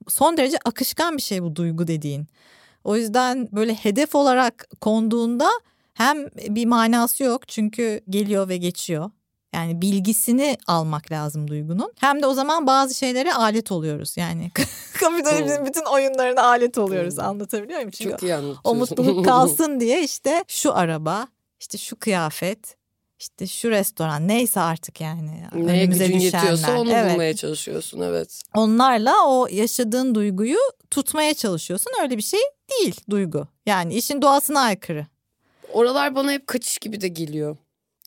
Son 0.07 0.37
derece 0.37 0.57
akışkan 0.65 1.17
bir 1.17 1.21
şey 1.21 1.43
bu 1.43 1.55
duygu 1.55 1.87
dediğin. 1.87 2.27
O 2.83 2.95
yüzden 2.95 3.49
böyle 3.51 3.73
hedef 3.73 4.15
olarak 4.15 4.67
konduğunda 4.81 5.49
hem 5.93 6.27
bir 6.49 6.65
manası 6.65 7.23
yok 7.23 7.47
çünkü 7.47 8.01
geliyor 8.09 8.49
ve 8.49 8.57
geçiyor. 8.57 9.11
Yani 9.53 9.81
bilgisini 9.81 10.57
almak 10.67 11.11
lazım 11.11 11.47
duygunun. 11.47 11.93
Hem 11.99 12.21
de 12.21 12.27
o 12.27 12.33
zaman 12.33 12.67
bazı 12.67 12.93
şeylere 12.93 13.33
alet 13.33 13.71
oluyoruz. 13.71 14.17
Yani 14.17 14.51
kapitalizmin 14.99 15.65
bütün 15.65 15.85
oyunlarına 15.85 16.43
alet 16.43 16.77
oluyoruz. 16.77 17.19
Anlatabiliyor 17.19 17.79
muyum? 17.79 17.91
Çünkü 17.91 18.11
Çok 18.11 18.23
iyi 18.23 18.35
O 18.63 18.75
mutluluk 18.75 19.25
kalsın 19.25 19.79
diye 19.79 20.03
işte 20.03 20.43
şu 20.47 20.75
araba, 20.75 21.27
işte 21.59 21.77
şu 21.77 21.95
kıyafet, 21.95 22.77
işte 23.19 23.47
şu 23.47 23.69
restoran 23.71 24.27
neyse 24.27 24.59
artık 24.59 25.01
yani. 25.01 25.31
Neye 25.55 25.85
gücün 25.85 26.05
düşenler. 26.05 26.19
yetiyorsa 26.19 26.79
onu 26.79 26.91
evet. 26.91 27.11
bulmaya 27.11 27.35
çalışıyorsun 27.35 28.01
evet. 28.01 28.41
Onlarla 28.55 29.27
o 29.27 29.47
yaşadığın 29.51 30.15
duyguyu 30.15 30.57
tutmaya 30.91 31.33
çalışıyorsun. 31.33 31.91
Öyle 32.01 32.17
bir 32.17 32.21
şey 32.21 32.39
değil 32.71 33.01
duygu. 33.09 33.47
Yani 33.65 33.93
işin 33.93 34.21
doğasına 34.21 34.59
aykırı. 34.59 35.05
Oralar 35.73 36.15
bana 36.15 36.31
hep 36.31 36.47
kaçış 36.47 36.77
gibi 36.77 37.01
de 37.01 37.07
geliyor. 37.07 37.57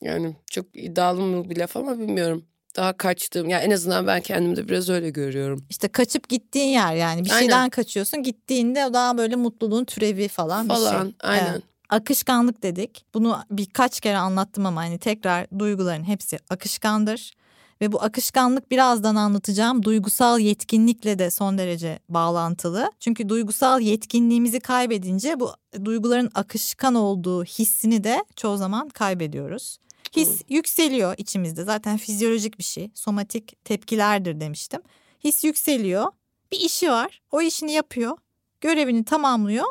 Yani 0.03 0.37
çok 0.51 0.67
iddialı 0.75 1.21
mı 1.21 1.51
bir 1.51 1.57
laf 1.57 1.77
ama 1.77 1.99
bilmiyorum. 1.99 2.45
Daha 2.77 2.97
kaçtığım 2.97 3.49
yani 3.49 3.65
en 3.65 3.71
azından 3.71 4.07
ben 4.07 4.21
kendimde 4.21 4.69
biraz 4.69 4.89
öyle 4.89 5.11
görüyorum. 5.11 5.67
İşte 5.71 5.89
kaçıp 5.89 6.29
gittiğin 6.29 6.69
yer 6.69 6.95
yani 6.95 7.25
bir 7.25 7.31
aynen. 7.31 7.41
şeyden 7.41 7.71
kaçıyorsun 7.71 8.23
gittiğinde 8.23 8.91
daha 8.93 9.19
böyle 9.19 9.37
mutluluğun 9.37 9.85
türevi 9.85 10.29
falan, 10.29 10.69
falan 10.69 10.81
bir 10.81 10.85
şey. 10.85 10.93
Falan 10.93 11.15
aynen. 11.21 11.53
Evet. 11.53 11.63
Akışkanlık 11.89 12.63
dedik. 12.63 13.05
Bunu 13.15 13.39
birkaç 13.51 14.01
kere 14.01 14.17
anlattım 14.17 14.67
ama 14.67 14.81
hani 14.81 14.99
tekrar 14.99 15.47
duyguların 15.59 16.05
hepsi 16.05 16.39
akışkandır. 16.51 17.33
Ve 17.81 17.93
bu 17.93 18.03
akışkanlık 18.03 18.71
birazdan 18.71 19.17
anlatacağım 19.17 19.83
duygusal 19.83 20.41
yetkinlikle 20.41 21.19
de 21.19 21.31
son 21.31 21.59
derece 21.59 21.99
bağlantılı. 22.09 22.91
Çünkü 23.01 23.29
duygusal 23.29 23.81
yetkinliğimizi 23.81 24.61
kaybedince 24.61 25.41
bu 25.41 25.53
duyguların 25.85 26.31
akışkan 26.35 26.95
olduğu 26.95 27.45
hissini 27.45 28.05
de 28.05 28.25
çoğu 28.37 28.57
zaman 28.57 28.89
kaybediyoruz. 28.89 29.79
His 30.17 30.43
yükseliyor 30.49 31.15
içimizde 31.19 31.65
zaten 31.65 31.97
fizyolojik 31.97 32.59
bir 32.59 32.65
şey. 32.65 32.91
Somatik 32.95 33.65
tepkilerdir 33.65 34.41
demiştim. 34.41 34.81
His 35.25 35.45
yükseliyor. 35.45 36.13
Bir 36.53 36.61
işi 36.61 36.91
var. 36.91 37.23
O 37.33 37.41
işini 37.41 37.73
yapıyor. 37.73 38.17
Görevini 38.61 39.05
tamamlıyor. 39.05 39.65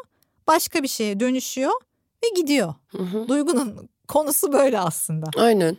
Başka 0.48 0.84
bir 0.84 0.88
şeye 0.88 1.20
dönüşüyor 1.20 1.72
ve 2.24 2.42
gidiyor. 2.42 2.74
Hı 2.88 3.04
hı. 3.04 3.28
Duygunun 3.28 3.90
konusu 4.08 4.54
böyle 4.54 4.80
aslında. 4.80 5.28
Aynen. 5.38 5.78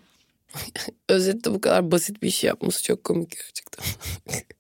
Özette 1.09 1.55
bu 1.55 1.61
kadar 1.61 1.91
basit 1.91 2.23
bir 2.23 2.29
iş 2.29 2.45
yapması 2.45 2.83
çok 2.83 3.05
komik 3.05 3.31
gerçekten. 3.31 3.85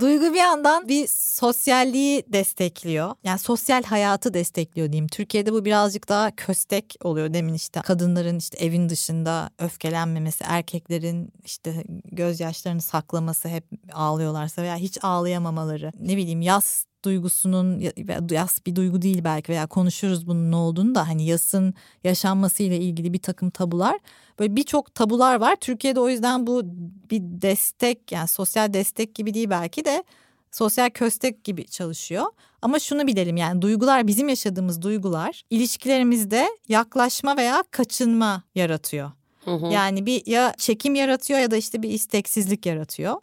Duygu 0.00 0.34
bir 0.34 0.38
yandan 0.38 0.88
bir 0.88 1.06
sosyalliği 1.10 2.24
destekliyor. 2.28 3.14
Yani 3.24 3.38
sosyal 3.38 3.82
hayatı 3.82 4.34
destekliyor 4.34 4.92
diyeyim. 4.92 5.08
Türkiye'de 5.08 5.52
bu 5.52 5.64
birazcık 5.64 6.08
daha 6.08 6.36
köstek 6.36 6.96
oluyor 7.02 7.34
demin 7.34 7.54
işte. 7.54 7.80
Kadınların 7.80 8.38
işte 8.38 8.58
evin 8.64 8.88
dışında 8.88 9.50
öfkelenmemesi, 9.58 10.44
erkeklerin 10.48 11.32
işte 11.44 11.84
gözyaşlarını 12.12 12.82
saklaması 12.82 13.48
hep 13.48 13.64
ağlıyorlarsa 13.92 14.62
veya 14.62 14.76
hiç 14.76 14.98
ağlayamamaları. 15.02 15.92
Ne 16.00 16.16
bileyim 16.16 16.40
yaz 16.40 16.86
duygusunun 17.06 17.82
yas 18.30 18.58
bir 18.66 18.76
duygu 18.76 19.02
değil 19.02 19.24
belki 19.24 19.52
veya 19.52 19.66
konuşuruz 19.66 20.26
bunun 20.26 20.50
ne 20.50 20.56
olduğunu 20.56 20.94
da 20.94 21.08
hani 21.08 21.26
yasın 21.26 21.74
yaşanmasıyla 22.04 22.76
ilgili 22.76 23.12
bir 23.12 23.18
takım 23.18 23.50
tabular 23.50 23.98
böyle 24.38 24.56
birçok 24.56 24.94
tabular 24.94 25.40
var. 25.40 25.56
Türkiye'de 25.56 26.00
o 26.00 26.08
yüzden 26.08 26.46
bu 26.46 26.62
bir 27.10 27.20
destek 27.22 28.12
yani 28.12 28.28
sosyal 28.28 28.72
destek 28.72 29.14
gibi 29.14 29.34
değil 29.34 29.50
belki 29.50 29.84
de 29.84 30.04
sosyal 30.52 30.90
köstek 30.90 31.44
gibi 31.44 31.66
çalışıyor. 31.66 32.26
Ama 32.62 32.78
şunu 32.78 33.06
bilelim 33.06 33.36
yani 33.36 33.62
duygular 33.62 34.06
bizim 34.06 34.28
yaşadığımız 34.28 34.82
duygular 34.82 35.42
ilişkilerimizde 35.50 36.48
yaklaşma 36.68 37.36
veya 37.36 37.64
kaçınma 37.70 38.42
yaratıyor. 38.54 39.12
Hı 39.44 39.54
hı. 39.54 39.66
Yani 39.66 40.06
bir 40.06 40.26
ya 40.26 40.54
çekim 40.58 40.94
yaratıyor 40.94 41.40
ya 41.40 41.50
da 41.50 41.56
işte 41.56 41.82
bir 41.82 41.90
isteksizlik 41.90 42.66
yaratıyor. 42.66 43.20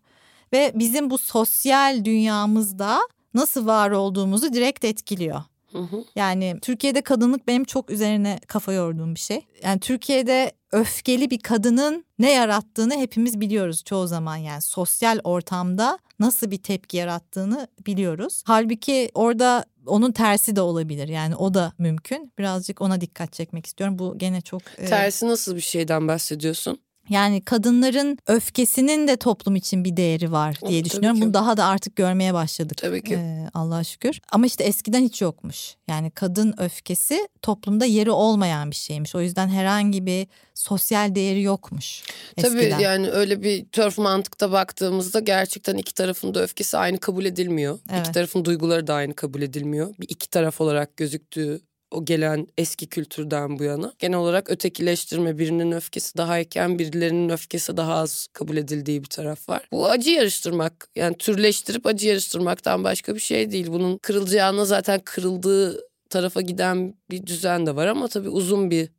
Ve 0.53 0.71
bizim 0.75 1.09
bu 1.09 1.17
sosyal 1.17 2.05
dünyamızda 2.05 2.99
nasıl 3.33 3.65
var 3.65 3.91
olduğumuzu 3.91 4.53
direkt 4.53 4.85
etkiliyor. 4.85 5.41
Hı 5.71 5.79
hı. 5.79 6.03
Yani 6.15 6.59
Türkiye'de 6.61 7.01
kadınlık 7.01 7.47
benim 7.47 7.63
çok 7.63 7.89
üzerine 7.89 8.39
kafa 8.47 8.73
yorduğum 8.73 9.15
bir 9.15 9.19
şey. 9.19 9.45
Yani 9.63 9.79
Türkiye'de 9.79 10.51
öfkeli 10.71 11.29
bir 11.29 11.39
kadının 11.39 12.05
ne 12.19 12.31
yarattığını 12.31 12.95
hepimiz 12.95 13.41
biliyoruz 13.41 13.83
çoğu 13.83 14.07
zaman 14.07 14.37
yani 14.37 14.61
sosyal 14.61 15.19
ortamda 15.23 15.99
nasıl 16.19 16.51
bir 16.51 16.57
tepki 16.57 16.97
yarattığını 16.97 17.67
biliyoruz. 17.85 18.43
Halbuki 18.45 19.11
orada 19.13 19.65
onun 19.85 20.11
tersi 20.11 20.55
de 20.55 20.61
olabilir 20.61 21.07
yani 21.07 21.35
o 21.35 21.53
da 21.53 21.73
mümkün. 21.77 22.33
Birazcık 22.39 22.81
ona 22.81 23.01
dikkat 23.01 23.33
çekmek 23.33 23.65
istiyorum. 23.65 23.99
Bu 23.99 24.17
gene 24.17 24.41
çok... 24.41 24.61
Tersi 24.87 25.27
nasıl 25.27 25.55
bir 25.55 25.61
şeyden 25.61 26.07
bahsediyorsun? 26.07 26.79
Yani 27.09 27.41
kadınların 27.41 28.17
öfkesinin 28.27 29.07
de 29.07 29.17
toplum 29.17 29.55
için 29.55 29.85
bir 29.85 29.97
değeri 29.97 30.31
var 30.31 30.59
diye 30.67 30.81
oh, 30.81 30.85
düşünüyorum. 30.85 31.21
Bunu 31.21 31.33
daha 31.33 31.57
da 31.57 31.65
artık 31.65 31.95
görmeye 31.95 32.33
başladık. 32.33 32.77
Tabii 32.77 33.03
ki. 33.03 33.13
Ee, 33.13 33.49
Allah'a 33.53 33.83
şükür. 33.83 34.19
Ama 34.31 34.45
işte 34.45 34.63
eskiden 34.63 35.01
hiç 35.01 35.21
yokmuş. 35.21 35.75
Yani 35.87 36.11
kadın 36.11 36.53
öfkesi 36.57 37.27
toplumda 37.41 37.85
yeri 37.85 38.11
olmayan 38.11 38.71
bir 38.71 38.75
şeymiş. 38.75 39.15
O 39.15 39.21
yüzden 39.21 39.47
herhangi 39.47 40.05
bir 40.05 40.27
sosyal 40.53 41.15
değeri 41.15 41.41
yokmuş. 41.41 42.03
Eskiden. 42.37 42.69
Tabii 42.71 42.83
yani 42.83 43.09
öyle 43.09 43.43
bir 43.43 43.65
törf 43.65 43.97
mantıkta 43.97 44.51
baktığımızda 44.51 45.19
gerçekten 45.19 45.77
iki 45.77 45.93
tarafın 45.93 46.33
da 46.33 46.41
öfkesi 46.41 46.77
aynı 46.77 46.97
kabul 46.97 47.25
edilmiyor. 47.25 47.79
Evet. 47.91 48.01
İki 48.01 48.11
tarafın 48.11 48.45
duyguları 48.45 48.87
da 48.87 48.93
aynı 48.93 49.13
kabul 49.13 49.41
edilmiyor. 49.41 49.95
Bir 49.99 50.09
iki 50.09 50.29
taraf 50.29 50.61
olarak 50.61 50.97
gözüktüğü 50.97 51.61
o 51.93 52.05
gelen 52.05 52.47
eski 52.57 52.87
kültürden 52.87 53.59
bu 53.59 53.63
yana. 53.63 53.93
Genel 53.99 54.17
olarak 54.17 54.49
ötekileştirme 54.49 55.37
birinin 55.37 55.71
öfkesi 55.71 56.17
daha 56.17 56.39
iken 56.39 56.79
birilerinin 56.79 57.29
öfkesi 57.29 57.77
daha 57.77 57.95
az 57.95 58.27
kabul 58.33 58.57
edildiği 58.57 59.03
bir 59.03 59.09
taraf 59.09 59.49
var. 59.49 59.61
Bu 59.71 59.89
acı 59.89 60.09
yarıştırmak 60.09 60.87
yani 60.95 61.17
türleştirip 61.17 61.85
acı 61.85 62.07
yarıştırmaktan 62.07 62.83
başka 62.83 63.15
bir 63.15 63.19
şey 63.19 63.51
değil. 63.51 63.67
Bunun 63.67 63.97
kırılacağına 63.97 64.65
zaten 64.65 65.01
kırıldığı 65.05 65.87
tarafa 66.09 66.41
giden 66.41 66.95
bir 67.11 67.25
düzen 67.25 67.65
de 67.65 67.75
var 67.75 67.87
ama 67.87 68.07
tabii 68.07 68.29
uzun 68.29 68.71
bir 68.71 68.89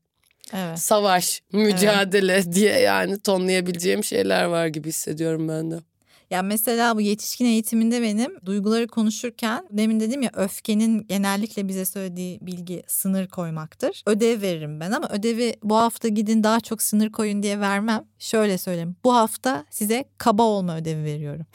evet. 0.53 0.79
savaş, 0.79 1.43
mücadele 1.53 2.33
evet. 2.33 2.53
diye 2.55 2.79
yani 2.79 3.21
tonlayabileceğim 3.21 4.05
şeyler 4.05 4.45
var 4.45 4.67
gibi 4.67 4.89
hissediyorum 4.89 5.49
ben 5.49 5.71
de. 5.71 5.77
Ya 6.31 6.43
mesela 6.43 6.97
bu 6.97 7.01
yetişkin 7.01 7.45
eğitiminde 7.45 8.03
benim 8.03 8.37
duyguları 8.45 8.89
konuşurken 8.89 9.67
demin 9.71 10.01
dedim 10.01 10.23
ya 10.23 10.31
öfkenin 10.35 11.07
genellikle 11.07 11.69
bize 11.69 11.85
söylediği 11.85 12.39
bilgi 12.43 12.83
sınır 12.87 13.29
koymaktır. 13.29 14.03
Ödev 14.07 14.43
veririm 14.43 14.81
ben 14.81 14.91
ama 14.91 15.09
ödevi 15.09 15.55
bu 15.63 15.77
hafta 15.77 16.09
gidin 16.09 16.45
daha 16.45 16.61
çok 16.61 16.83
sınır 16.83 17.13
koyun 17.13 17.43
diye 17.43 17.61
vermem. 17.61 18.05
Şöyle 18.19 18.59
söyleyeyim. 18.59 18.97
Bu 19.05 19.15
hafta 19.15 19.65
size 19.71 20.05
kaba 20.19 20.43
olma 20.43 20.77
ödevi 20.77 21.05
veriyorum. 21.05 21.47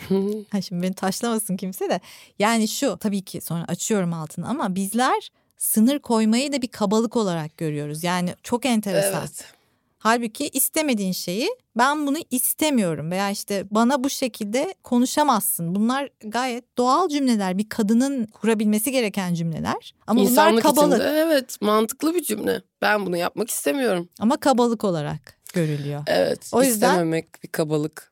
ha 0.51 0.62
şimdi 0.62 0.84
beni 0.84 0.93
taşlamasın 0.93 1.58
kimse 1.58 1.89
de. 1.89 1.99
Yani 2.39 2.67
şu 2.67 2.97
tabii 2.97 3.21
ki 3.21 3.41
sonra 3.41 3.65
açıyorum 3.67 4.13
altını 4.13 4.47
ama 4.47 4.75
bizler 4.75 5.29
sınır 5.58 5.99
koymayı 5.99 6.53
da 6.53 6.62
bir 6.62 6.67
kabalık 6.67 7.15
olarak 7.15 7.58
görüyoruz. 7.58 8.03
Yani 8.03 8.36
çok 8.43 8.65
enteresan. 8.65 9.21
Evet. 9.21 9.59
Halbuki 10.03 10.47
istemediğin 10.49 11.12
şeyi 11.12 11.49
ben 11.77 12.07
bunu 12.07 12.17
istemiyorum 12.31 13.12
veya 13.12 13.29
işte 13.29 13.63
bana 13.71 14.03
bu 14.03 14.09
şekilde 14.09 14.73
konuşamazsın. 14.83 15.75
Bunlar 15.75 16.09
gayet 16.23 16.77
doğal 16.77 17.09
cümleler. 17.09 17.57
Bir 17.57 17.69
kadının 17.69 18.25
kurabilmesi 18.25 18.91
gereken 18.91 19.33
cümleler. 19.33 19.93
Ama 20.07 20.21
İnsanlık 20.21 20.51
bunlar 20.51 20.75
kabalık. 20.75 20.97
içinde 21.01 21.17
evet 21.19 21.62
mantıklı 21.62 22.15
bir 22.15 22.23
cümle. 22.23 22.62
Ben 22.81 23.05
bunu 23.05 23.17
yapmak 23.17 23.49
istemiyorum. 23.49 24.09
Ama 24.19 24.38
kabalık 24.38 24.83
olarak 24.83 25.33
görülüyor. 25.53 26.03
Evet 26.07 26.49
O 26.53 26.63
yüzden- 26.63 26.88
istememek 26.89 27.43
bir 27.43 27.47
kabalık. 27.47 28.12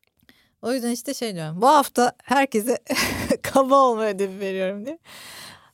O 0.62 0.74
yüzden 0.74 0.92
işte 0.92 1.14
şey 1.14 1.36
diyorum. 1.36 1.62
Bu 1.62 1.68
hafta 1.68 2.12
herkese 2.24 2.78
kaba 3.42 3.76
olma 3.76 4.06
ödevi 4.06 4.40
veriyorum 4.40 4.86
diye. 4.86 5.00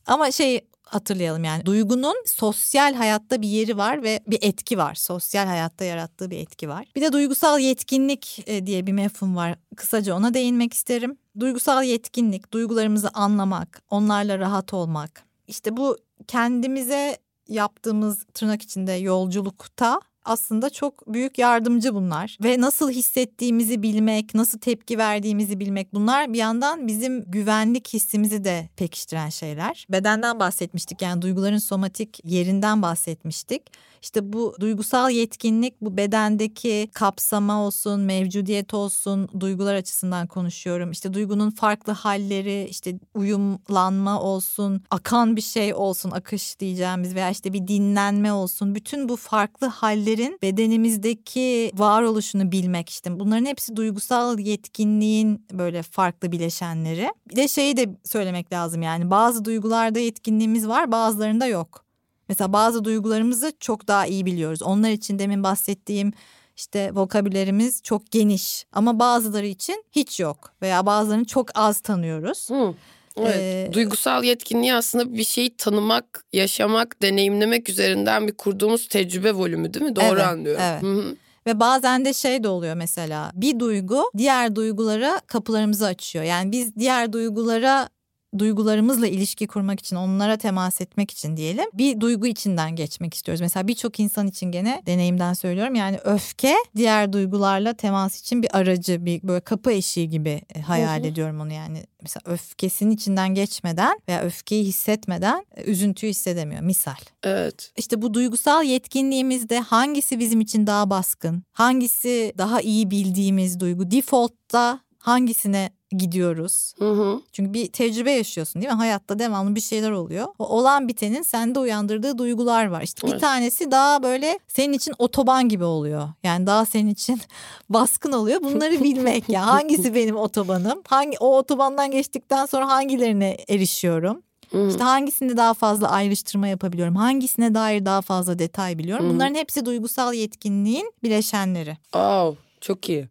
Ama 0.08 0.32
şey 0.32 0.62
hatırlayalım 0.96 1.44
yani 1.44 1.66
duygunun 1.66 2.16
sosyal 2.26 2.94
hayatta 2.94 3.42
bir 3.42 3.48
yeri 3.48 3.78
var 3.78 4.04
ve 4.04 4.20
bir 4.28 4.40
etki 4.42 4.78
var. 4.78 4.96
Sosyal 4.96 5.46
hayatta 5.46 5.86
yarattığı 5.86 6.32
bir 6.32 6.38
etki 6.38 6.70
var. 6.70 6.86
Bir 6.96 7.02
de 7.02 7.12
duygusal 7.12 7.60
yetkinlik 7.60 8.44
e, 8.46 8.66
diye 8.66 8.88
bir 8.88 8.92
mefhum 8.92 9.36
var. 9.36 9.56
Kısaca 9.76 10.16
ona 10.16 10.34
değinmek 10.34 10.74
isterim. 10.74 11.18
Duygusal 11.40 11.84
yetkinlik, 11.84 12.52
duygularımızı 12.54 13.10
anlamak, 13.14 13.82
onlarla 13.90 14.40
rahat 14.40 14.74
olmak. 14.74 15.24
İşte 15.48 15.78
bu 15.78 15.98
kendimize 16.28 17.18
yaptığımız 17.48 18.26
tırnak 18.34 18.62
içinde 18.62 18.92
yolculukta 18.92 20.02
aslında 20.26 20.70
çok 20.70 21.14
büyük 21.14 21.38
yardımcı 21.38 21.96
bunlar. 21.96 22.38
Ve 22.44 22.62
nasıl 22.62 22.92
hissettiğimizi 22.92 23.84
bilmek, 23.84 24.36
nasıl 24.36 24.60
tepki 24.60 24.98
verdiğimizi 24.98 25.60
bilmek 25.60 25.94
bunlar 25.94 26.34
bir 26.34 26.38
yandan 26.38 26.88
bizim 26.88 27.24
güvenlik 27.32 27.94
hissimizi 27.94 28.44
de 28.44 28.70
pekiştiren 28.76 29.30
şeyler. 29.30 29.86
Bedenden 29.90 30.40
bahsetmiştik 30.40 31.02
yani 31.02 31.22
duyguların 31.22 31.58
somatik 31.58 32.20
yerinden 32.26 32.82
bahsetmiştik. 32.82 33.62
İşte 34.04 34.34
bu 34.34 34.56
duygusal 34.60 35.12
yetkinlik 35.12 35.82
bu 35.82 35.98
bedendeki 35.98 36.90
kapsama 36.94 37.66
olsun, 37.66 38.02
mevcudiyet 38.02 38.74
olsun, 38.74 39.30
duygular 39.40 39.76
açısından 39.76 40.28
konuşuyorum. 40.28 40.92
İşte 40.92 41.14
duygunun 41.14 41.50
farklı 41.50 41.94
halleri, 41.94 42.68
işte 42.70 43.00
uyumlanma 43.14 44.22
olsun, 44.22 44.82
akan 44.92 45.36
bir 45.36 45.42
şey 45.42 45.74
olsun, 45.74 46.12
akış 46.12 46.60
diyeceğimiz 46.60 47.16
veya 47.16 47.30
işte 47.30 47.54
bir 47.54 47.68
dinlenme 47.68 48.34
olsun. 48.34 48.76
Bütün 48.76 49.10
bu 49.10 49.16
farklı 49.16 49.68
hallerin 49.68 50.40
bedenimizdeki 50.42 51.72
varoluşunu 51.74 52.52
bilmek 52.52 52.90
işte. 52.90 53.20
Bunların 53.20 53.46
hepsi 53.46 53.76
duygusal 53.76 54.40
yetkinliğin 54.40 55.46
böyle 55.52 55.84
farklı 55.84 56.32
bileşenleri. 56.32 57.10
Bir 57.30 57.36
de 57.36 57.48
şeyi 57.48 57.78
de 57.78 57.90
söylemek 58.04 58.54
lazım 58.54 58.82
yani 58.82 59.10
bazı 59.12 59.46
duygularda 59.46 60.00
yetkinliğimiz 60.00 60.68
var, 60.68 60.92
bazılarında 60.92 61.46
yok. 61.46 61.83
Mesela 62.30 62.54
bazı 62.54 62.84
duygularımızı 62.84 63.54
çok 63.60 63.88
daha 63.88 64.06
iyi 64.06 64.26
biliyoruz. 64.26 64.62
Onlar 64.62 64.90
için 64.90 65.20
demin 65.20 65.44
bahsettiğim 65.44 66.14
işte 66.58 66.92
vokabülerimiz 66.94 67.82
çok 67.84 68.12
geniş 68.12 68.66
ama 68.74 69.00
bazıları 69.00 69.48
için 69.48 69.84
hiç 69.92 70.20
yok 70.20 70.54
veya 70.62 70.86
bazılarını 70.86 71.26
çok 71.26 71.50
az 71.56 71.80
tanıyoruz. 71.80 72.50
Hı. 72.50 72.74
Evet. 73.18 73.36
Ee, 73.36 73.70
Duygusal 73.74 74.24
yetkinliği 74.24 74.74
aslında 74.74 75.14
bir 75.14 75.24
şeyi 75.24 75.58
tanımak, 75.58 76.26
yaşamak, 76.34 77.02
deneyimlemek 77.02 77.70
üzerinden 77.70 78.28
bir 78.28 78.34
kurduğumuz 78.34 78.88
tecrübe 78.88 79.34
volümü 79.34 79.74
değil 79.74 79.86
mi? 79.86 79.96
Doğru 79.96 80.06
Evet, 80.06 80.24
anlıyorum. 80.26 80.62
evet. 80.64 81.18
Ve 81.48 81.60
bazen 81.60 82.06
de 82.06 82.14
şey 82.14 82.44
de 82.44 82.48
oluyor 82.48 82.76
mesela 82.76 83.32
bir 83.34 83.60
duygu 83.60 84.12
diğer 84.18 84.56
duygulara 84.56 85.22
kapılarımızı 85.28 85.86
açıyor. 85.86 86.26
Yani 86.26 86.52
biz 86.52 86.76
diğer 86.76 87.14
duygulara 87.14 87.90
duygularımızla 88.40 89.08
ilişki 89.08 89.48
kurmak 89.48 89.80
için 89.80 89.96
onlara 89.96 90.38
temas 90.38 90.82
etmek 90.82 91.12
için 91.12 91.38
diyelim 91.38 91.66
bir 91.74 92.00
duygu 92.00 92.28
içinden 92.28 92.76
geçmek 92.76 93.14
istiyoruz. 93.14 93.42
Mesela 93.42 93.68
birçok 93.68 94.00
insan 94.00 94.28
için 94.28 94.52
gene 94.52 94.82
deneyimden 94.86 95.34
söylüyorum 95.34 95.76
yani 95.76 95.98
öfke 96.04 96.56
diğer 96.76 97.14
duygularla 97.14 97.74
temas 97.74 98.20
için 98.20 98.44
bir 98.44 98.58
aracı 98.58 99.06
bir 99.06 99.24
böyle 99.24 99.40
kapı 99.40 99.72
eşiği 99.72 100.10
gibi 100.10 100.42
e, 100.56 100.62
hayal 100.62 101.00
Hı 101.00 101.04
hı. 101.04 101.08
ediyorum 101.08 101.40
onu 101.40 101.54
yani. 101.54 101.84
Mesela 102.02 102.22
öfkesinin 102.26 102.92
içinden 102.92 103.34
geçmeden 103.34 104.00
veya 104.08 104.22
öfkeyi 104.22 104.66
hissetmeden 104.66 105.46
e, 105.56 105.64
üzüntüyü 105.64 106.10
hissedemiyor 106.10 106.62
misal. 106.62 106.96
Evet. 107.24 107.72
İşte 107.78 108.02
bu 108.02 108.14
duygusal 108.14 108.64
yetkinliğimizde 108.64 109.60
hangisi 109.60 110.20
bizim 110.20 110.42
için 110.42 110.68
daha 110.68 110.90
baskın? 110.90 111.44
Hangisi 111.52 112.34
daha 112.38 112.62
iyi 112.62 112.92
bildiğimiz 112.92 113.60
duygu? 113.60 113.92
Default'ta 113.92 114.80
hangisine 114.98 115.70
gidiyoruz? 115.98 116.74
Hı 116.80 116.92
hı. 116.92 117.22
Çünkü 117.32 117.54
bir 117.54 117.68
tecrübe 117.72 118.12
yaşıyorsun 118.12 118.62
değil 118.62 118.74
mi? 118.74 118.78
Hayatta 118.78 119.20
devamlı 119.20 119.56
bir 119.56 119.62
şeyler 119.62 119.92
oluyor. 119.92 120.28
O 120.40 120.46
olan 120.48 120.88
bitenin 120.88 121.22
sende 121.22 121.60
uyandırdığı 121.60 122.18
duygular 122.18 122.66
var. 122.66 122.82
İşte 122.82 123.08
bir 123.08 123.12
Evet. 123.12 123.22
tanesi 123.22 123.72
daha 123.72 124.04
böyle 124.04 124.40
senin 124.48 124.74
için 124.74 124.94
otoban 125.00 125.50
gibi 125.50 125.64
oluyor. 125.64 126.10
Yani 126.24 126.48
daha 126.48 126.66
senin 126.66 126.90
için 126.90 127.22
baskın 127.70 128.12
oluyor. 128.12 128.44
Bunları 128.44 128.84
bilmek 128.84 129.30
ya. 129.30 129.48
Hangisi 129.48 129.96
benim 129.96 130.16
otobanım? 130.16 130.82
Hangi 130.88 131.18
o 131.20 131.38
otobandan 131.38 131.92
geçtikten 131.92 132.46
sonra 132.46 132.68
hangilerine 132.70 133.38
erişiyorum? 133.50 134.22
Hı. 134.52 134.68
İşte 134.70 134.84
hangisinde 134.84 135.38
daha 135.38 135.54
fazla 135.54 135.90
ayrıştırma 135.90 136.48
yapabiliyorum? 136.48 136.96
Hangisine 136.96 137.54
dair 137.56 137.86
daha 137.86 138.02
fazla 138.02 138.40
detay 138.40 138.78
biliyorum? 138.78 139.10
Bunların 139.10 139.36
hepsi 139.36 139.66
duygusal 139.66 140.14
yetkinliğin 140.14 140.94
bileşenleri. 141.04 141.78
Aa, 141.94 142.32
çok 142.62 142.90
iyi. 142.90 143.10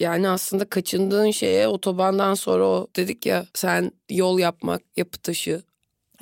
Yani 0.00 0.28
aslında 0.28 0.64
kaçındığın 0.68 1.30
şeye 1.30 1.68
otobandan 1.68 2.34
sonra 2.34 2.64
o 2.66 2.86
dedik 2.96 3.26
ya 3.26 3.46
sen 3.54 3.92
yol 4.10 4.38
yapmak, 4.38 4.82
yapı 4.96 5.18
taşı, 5.18 5.62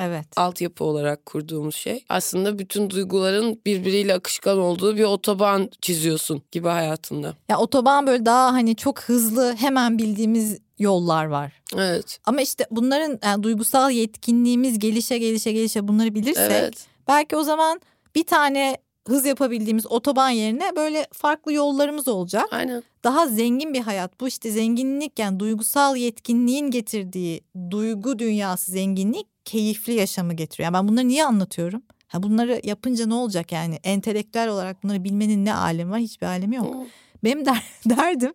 Evet. 0.01 0.27
altyapı 0.37 0.85
olarak 0.85 1.27
kurduğumuz 1.27 1.75
şey. 1.75 2.05
Aslında 2.09 2.59
bütün 2.59 2.91
duyguların 2.91 3.61
birbiriyle 3.67 4.15
akışkan 4.15 4.59
olduğu 4.59 4.97
bir 4.97 5.05
otoban 5.05 5.71
çiziyorsun 5.81 6.43
gibi 6.53 6.69
hayatında. 6.69 7.35
Ya 7.49 7.59
otoban 7.59 8.07
böyle 8.07 8.27
daha 8.27 8.53
hani 8.53 8.77
çok 8.77 9.01
hızlı 9.01 9.55
hemen 9.57 9.99
bildiğimiz 9.99 10.59
yollar 10.79 11.25
var. 11.25 11.53
Evet. 11.77 12.19
Ama 12.25 12.41
işte 12.43 12.67
bunların 12.71 13.19
yani 13.25 13.43
duygusal 13.43 13.91
yetkinliğimiz 13.91 14.79
gelişe 14.79 15.19
gelişe 15.19 15.53
gelişe 15.53 15.89
bunları 15.89 16.15
bilirsek 16.15 16.51
Evet. 16.53 16.87
belki 17.09 17.37
o 17.37 17.43
zaman 17.43 17.81
bir 18.15 18.27
tane 18.27 18.77
hız 19.09 19.27
yapabildiğimiz 19.27 19.87
otoban 19.87 20.31
yerine 20.31 20.77
böyle 20.77 21.07
farklı 21.13 21.53
yollarımız 21.53 22.09
olacak. 22.09 22.47
Aynen. 22.51 22.83
Daha 23.05 23.27
zengin 23.27 23.75
bir 23.75 23.81
hayat. 23.81 24.21
Bu 24.21 24.29
işte 24.29 24.51
zenginlik 24.51 25.19
yani 25.19 25.41
duygusal 25.41 25.97
yetkinliğin 25.97 26.71
getirdiği 26.71 27.41
duygu 27.71 28.19
dünyası 28.19 28.73
zenginlik 28.73 29.27
keyifli 29.45 29.93
yaşamı 29.93 30.35
getiriyor. 30.35 30.65
Yani 30.65 30.75
ben 30.75 30.89
bunları 30.89 31.09
niye 31.09 31.25
anlatıyorum? 31.25 31.83
Ha 32.09 32.23
bunları 32.23 32.61
yapınca 32.65 33.07
ne 33.07 33.15
olacak 33.15 33.53
yani? 33.53 33.79
Entelektüel 33.85 34.49
olarak 34.49 34.83
bunları 34.83 35.05
bilmenin 35.05 35.45
ne 35.45 35.55
alemi 35.55 35.91
var? 35.91 35.99
Hiçbir 35.99 36.27
alemi 36.27 36.57
yok. 36.57 36.75
Hı. 36.75 36.87
Benim 37.25 37.47
der, 37.47 37.65
derdim 37.85 38.33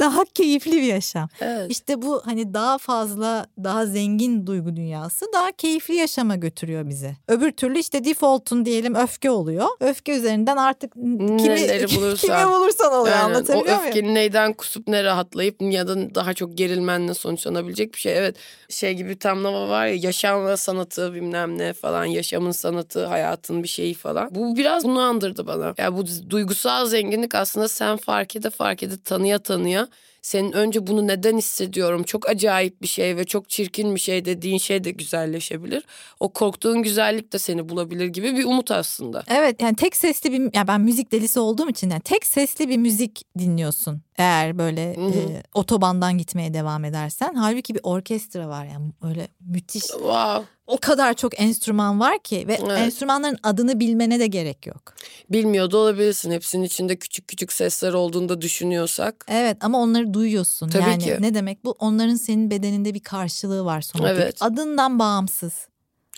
daha 0.00 0.24
keyifli 0.24 0.72
bir 0.72 0.82
yaşam. 0.82 1.28
Evet. 1.40 1.70
İşte 1.70 2.02
bu 2.02 2.22
hani 2.24 2.54
daha 2.54 2.78
fazla 2.78 3.46
daha 3.64 3.86
zengin 3.86 4.46
duygu 4.46 4.76
dünyası 4.76 5.26
daha 5.34 5.52
keyifli 5.52 5.94
yaşama 5.94 6.36
götürüyor 6.36 6.88
bizi. 6.88 7.16
Öbür 7.28 7.50
türlü 7.52 7.78
işte 7.78 8.04
default'un 8.04 8.64
diyelim 8.64 8.94
öfke 8.94 9.30
oluyor. 9.30 9.66
Öfke 9.80 10.16
üzerinden 10.16 10.56
artık 10.56 10.92
kimi, 10.92 11.36
Neleri 11.38 11.84
bulursan. 11.96 12.38
kimi 12.40 12.52
bulursan 12.52 12.92
oluyor 12.92 13.16
Aynen. 13.16 13.24
O 13.24 13.28
anlatabiliyor 13.28 13.76
muyum? 13.76 13.88
öfkenin 13.88 14.14
neyden 14.14 14.52
kusup 14.52 14.88
ne 14.88 15.04
rahatlayıp 15.04 15.56
ya 15.62 15.88
da 15.88 16.14
daha 16.14 16.34
çok 16.34 16.56
gerilmenle 16.58 17.14
sonuçlanabilecek 17.14 17.94
bir 17.94 17.98
şey. 17.98 18.18
Evet 18.18 18.36
şey 18.68 18.94
gibi 18.94 19.08
bir 19.08 19.18
tamlama 19.18 19.68
var 19.68 19.86
ya 19.86 19.94
yaşam 19.94 20.46
ve 20.46 20.56
sanatı 20.56 21.14
bilmem 21.14 21.58
ne 21.58 21.72
falan 21.72 22.04
yaşamın 22.04 22.50
sanatı 22.50 23.06
hayatın 23.06 23.62
bir 23.62 23.68
şeyi 23.68 23.94
falan. 23.94 24.28
Bu 24.34 24.56
biraz 24.56 24.84
bunu 24.84 25.00
andırdı 25.00 25.46
bana. 25.46 25.74
Yani 25.78 25.96
bu 25.96 26.30
duygusal 26.30 26.86
zenginlik 26.86 27.34
aslında 27.34 27.68
sen 27.68 27.96
fark 27.96 28.36
ede 28.36 28.50
fark 28.50 28.82
ede 28.82 28.94
tanıya 29.04 29.38
tanıya 29.38 29.85
senin 30.26 30.52
önce 30.52 30.86
bunu 30.86 31.06
neden 31.06 31.36
hissediyorum 31.36 32.02
çok 32.02 32.28
acayip 32.28 32.82
bir 32.82 32.86
şey 32.86 33.16
ve 33.16 33.24
çok 33.24 33.48
çirkin 33.48 33.94
bir 33.94 34.00
şey 34.00 34.24
dediğin 34.24 34.58
şey 34.58 34.84
de 34.84 34.90
güzelleşebilir. 34.90 35.84
O 36.20 36.32
korktuğun 36.32 36.82
güzellik 36.82 37.32
de 37.32 37.38
seni 37.38 37.68
bulabilir 37.68 38.06
gibi 38.06 38.36
bir 38.36 38.44
umut 38.44 38.70
aslında. 38.70 39.22
Evet 39.28 39.62
yani 39.62 39.76
tek 39.76 39.96
sesli 39.96 40.32
bir 40.32 40.38
yani 40.38 40.68
ben 40.68 40.80
müzik 40.80 41.12
delisi 41.12 41.40
olduğum 41.40 41.70
için 41.70 41.90
yani 41.90 42.00
tek 42.00 42.26
sesli 42.26 42.68
bir 42.68 42.76
müzik 42.76 43.22
dinliyorsun. 43.38 44.02
Eğer 44.18 44.58
böyle 44.58 44.82
e, 44.82 45.42
otobandan 45.54 46.18
gitmeye 46.18 46.54
devam 46.54 46.84
edersen. 46.84 47.34
Halbuki 47.34 47.74
bir 47.74 47.80
orkestra 47.82 48.48
var 48.48 48.64
yani 48.64 48.92
öyle 49.02 49.28
müthiş. 49.40 49.82
Wow. 49.82 50.44
O 50.66 50.78
kadar 50.78 51.14
çok 51.14 51.40
enstrüman 51.40 52.00
var 52.00 52.22
ki 52.22 52.44
ve 52.48 52.58
Evet. 52.62 52.78
enstrümanların 52.78 53.38
adını 53.42 53.80
bilmene 53.80 54.20
de 54.20 54.26
gerek 54.26 54.66
yok. 54.66 54.94
Bilmiyor 55.30 55.70
da 55.70 55.76
olabilirsin. 55.78 56.30
Hepsinin 56.30 56.62
içinde 56.62 56.96
küçük 56.96 57.28
küçük 57.28 57.52
sesler 57.52 57.92
olduğunu 57.92 58.28
da 58.28 58.40
düşünüyorsak. 58.40 59.24
Evet 59.28 59.56
ama 59.60 59.78
onları 59.78 60.14
duyuyorsun. 60.14 60.68
Tabii 60.68 60.82
yani 60.90 61.04
ki. 61.04 61.16
ne 61.20 61.34
demek 61.34 61.64
bu? 61.64 61.70
Onların 61.78 62.14
senin 62.14 62.50
bedeninde 62.50 62.94
bir 62.94 63.00
karşılığı 63.00 63.64
var 63.64 63.80
somatik. 63.80 64.16
Evet. 64.16 64.36
Adından 64.40 64.98
bağımsız. 64.98 65.52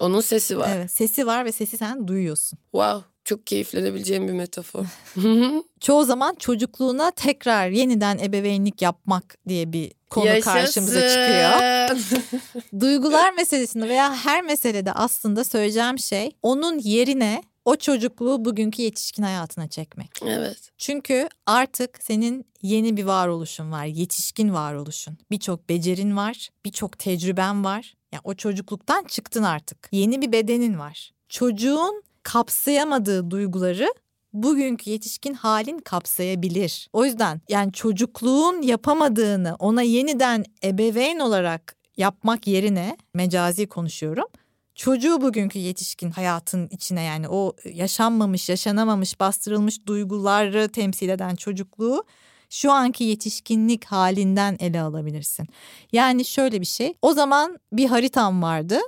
Onun 0.00 0.20
sesi 0.20 0.58
var. 0.58 0.70
Evet, 0.76 0.90
sesi 0.90 1.26
var 1.26 1.44
ve 1.44 1.52
sesi 1.52 1.76
sen 1.78 2.08
duyuyorsun. 2.08 2.58
Wow. 2.72 3.02
Çok 3.28 3.46
keyiflenebileceğim 3.46 4.28
bir 4.28 4.32
metafor. 4.32 4.84
Çoğu 5.80 6.04
zaman 6.04 6.34
çocukluğuna 6.34 7.10
tekrar 7.10 7.68
yeniden 7.68 8.18
ebeveynlik 8.18 8.82
yapmak 8.82 9.36
diye 9.48 9.72
bir 9.72 9.92
konu 10.10 10.40
karşımıza 10.40 11.00
çıkıyor. 11.08 11.62
Yaşasın. 11.62 12.22
Duygular 12.80 13.32
meselesinde 13.32 13.88
veya 13.88 14.14
her 14.14 14.42
meselede 14.42 14.92
aslında 14.92 15.44
söyleyeceğim 15.44 15.98
şey 15.98 16.30
onun 16.42 16.78
yerine 16.78 17.42
o 17.64 17.76
çocukluğu 17.76 18.44
bugünkü 18.44 18.82
yetişkin 18.82 19.22
hayatına 19.22 19.68
çekmek. 19.68 20.10
Evet. 20.26 20.70
Çünkü 20.78 21.28
artık 21.46 22.02
senin 22.02 22.46
yeni 22.62 22.96
bir 22.96 23.04
varoluşun 23.04 23.72
var, 23.72 23.84
yetişkin 23.84 24.54
varoluşun. 24.54 25.18
Birçok 25.30 25.68
becerin 25.68 26.16
var, 26.16 26.48
birçok 26.64 26.98
tecrüben 26.98 27.64
var. 27.64 27.94
Yani 28.12 28.20
o 28.24 28.34
çocukluktan 28.34 29.04
çıktın 29.04 29.42
artık. 29.42 29.88
Yeni 29.92 30.22
bir 30.22 30.32
bedenin 30.32 30.78
var. 30.78 31.10
Çocuğun 31.28 32.07
kapsayamadığı 32.28 33.30
duyguları 33.30 33.94
bugünkü 34.32 34.90
yetişkin 34.90 35.34
halin 35.34 35.78
kapsayabilir. 35.78 36.88
O 36.92 37.04
yüzden 37.04 37.40
yani 37.48 37.72
çocukluğun 37.72 38.62
yapamadığını 38.62 39.56
ona 39.58 39.82
yeniden 39.82 40.44
ebeveyn 40.64 41.18
olarak 41.18 41.76
yapmak 41.96 42.46
yerine 42.46 42.96
mecazi 43.14 43.66
konuşuyorum. 43.66 44.24
Çocuğu 44.74 45.20
bugünkü 45.20 45.58
yetişkin 45.58 46.10
hayatın 46.10 46.68
içine 46.70 47.02
yani 47.02 47.28
o 47.28 47.52
yaşanmamış, 47.64 48.48
yaşanamamış, 48.48 49.20
bastırılmış 49.20 49.86
duyguları 49.86 50.68
temsil 50.68 51.08
eden 51.08 51.34
çocukluğu 51.34 52.04
şu 52.50 52.72
anki 52.72 53.04
yetişkinlik 53.04 53.84
halinden 53.84 54.56
ele 54.60 54.80
alabilirsin. 54.80 55.46
Yani 55.92 56.24
şöyle 56.24 56.60
bir 56.60 56.66
şey. 56.66 56.94
O 57.02 57.12
zaman 57.12 57.58
bir 57.72 57.86
haritam 57.86 58.42
vardı. 58.42 58.78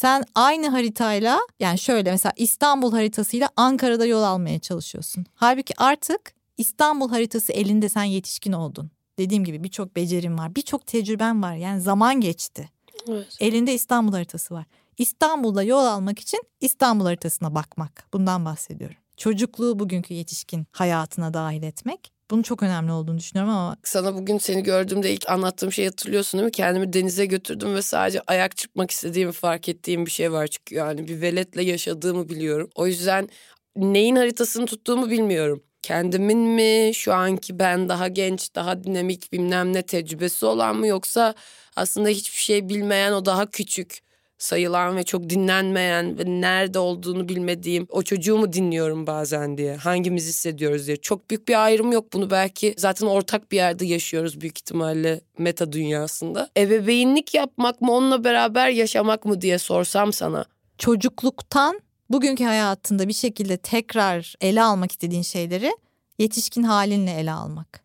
Sen 0.00 0.24
aynı 0.34 0.68
haritayla 0.68 1.40
yani 1.58 1.78
şöyle 1.78 2.10
mesela 2.10 2.32
İstanbul 2.36 2.92
haritasıyla 2.92 3.48
Ankara'da 3.56 4.06
yol 4.06 4.22
almaya 4.22 4.58
çalışıyorsun. 4.58 5.26
Halbuki 5.34 5.74
artık 5.76 6.34
İstanbul 6.58 7.10
haritası 7.10 7.52
elinde 7.52 7.88
sen 7.88 8.04
yetişkin 8.04 8.52
oldun. 8.52 8.90
Dediğim 9.18 9.44
gibi 9.44 9.64
birçok 9.64 9.96
becerim 9.96 10.38
var, 10.38 10.54
birçok 10.54 10.86
tecrüben 10.86 11.42
var. 11.42 11.54
Yani 11.54 11.80
zaman 11.80 12.20
geçti. 12.20 12.70
Evet. 13.08 13.36
Elinde 13.40 13.74
İstanbul 13.74 14.12
haritası 14.12 14.54
var. 14.54 14.64
İstanbul'da 14.98 15.62
yol 15.62 15.84
almak 15.84 16.18
için 16.18 16.42
İstanbul 16.60 17.04
haritasına 17.04 17.54
bakmak. 17.54 18.04
Bundan 18.12 18.44
bahsediyorum. 18.44 18.96
Çocukluğu 19.16 19.78
bugünkü 19.78 20.14
yetişkin 20.14 20.66
hayatına 20.72 21.34
dahil 21.34 21.62
etmek. 21.62 22.12
Bunun 22.30 22.42
çok 22.42 22.62
önemli 22.62 22.92
olduğunu 22.92 23.18
düşünüyorum 23.18 23.54
ama 23.54 23.76
Sana 23.84 24.14
bugün 24.14 24.38
seni 24.38 24.62
gördüğümde 24.62 25.12
ilk 25.12 25.30
anlattığım 25.30 25.72
şeyi 25.72 25.88
hatırlıyorsun 25.88 26.38
değil 26.38 26.44
mi? 26.46 26.52
Kendimi 26.52 26.92
denize 26.92 27.26
götürdüm 27.26 27.74
ve 27.74 27.82
sadece 27.82 28.20
ayak 28.26 28.56
çırpmak 28.56 28.90
istediğimi 28.90 29.32
fark 29.32 29.68
ettiğim 29.68 30.06
bir 30.06 30.10
şey 30.10 30.32
var. 30.32 30.46
Çünkü 30.46 30.74
yani 30.74 31.08
bir 31.08 31.20
veletle 31.20 31.62
yaşadığımı 31.62 32.28
biliyorum. 32.28 32.70
O 32.74 32.86
yüzden 32.86 33.28
neyin 33.76 34.16
haritasını 34.16 34.66
tuttuğumu 34.66 35.10
bilmiyorum. 35.10 35.62
Kendimin 35.82 36.38
mi, 36.38 36.90
şu 36.94 37.14
anki 37.14 37.58
ben 37.58 37.88
daha 37.88 38.08
genç, 38.08 38.54
daha 38.54 38.84
dinamik 38.84 39.32
bilmem 39.32 39.72
ne 39.72 39.82
tecrübesi 39.82 40.46
olan 40.46 40.76
mı 40.76 40.86
yoksa 40.86 41.34
aslında 41.76 42.08
hiçbir 42.08 42.38
şey 42.38 42.68
bilmeyen 42.68 43.12
o 43.12 43.24
daha 43.24 43.46
küçük 43.50 44.00
sayılan 44.40 44.96
ve 44.96 45.02
çok 45.02 45.30
dinlenmeyen 45.30 46.18
ve 46.18 46.24
nerede 46.26 46.78
olduğunu 46.78 47.28
bilmediğim 47.28 47.86
o 47.88 48.02
çocuğu 48.02 48.38
mu 48.38 48.52
dinliyorum 48.52 49.06
bazen 49.06 49.58
diye. 49.58 49.76
Hangimiz 49.76 50.28
hissediyoruz 50.28 50.86
diye. 50.86 50.96
Çok 50.96 51.30
büyük 51.30 51.48
bir 51.48 51.64
ayrım 51.64 51.92
yok 51.92 52.12
bunu 52.12 52.30
belki 52.30 52.74
zaten 52.78 53.06
ortak 53.06 53.52
bir 53.52 53.56
yerde 53.56 53.86
yaşıyoruz 53.86 54.40
büyük 54.40 54.58
ihtimalle 54.58 55.20
meta 55.38 55.72
dünyasında. 55.72 56.50
Ebeveynlik 56.56 57.34
yapmak 57.34 57.80
mı 57.80 57.92
onunla 57.92 58.24
beraber 58.24 58.68
yaşamak 58.68 59.24
mı 59.24 59.40
diye 59.40 59.58
sorsam 59.58 60.12
sana. 60.12 60.44
çocukluktan 60.78 61.80
bugünkü 62.10 62.44
hayatında 62.44 63.08
bir 63.08 63.12
şekilde 63.12 63.56
tekrar 63.56 64.34
ele 64.40 64.62
almak 64.62 64.92
istediğin 64.92 65.22
şeyleri 65.22 65.72
yetişkin 66.18 66.62
halinle 66.62 67.12
ele 67.12 67.32
almak. 67.32 67.80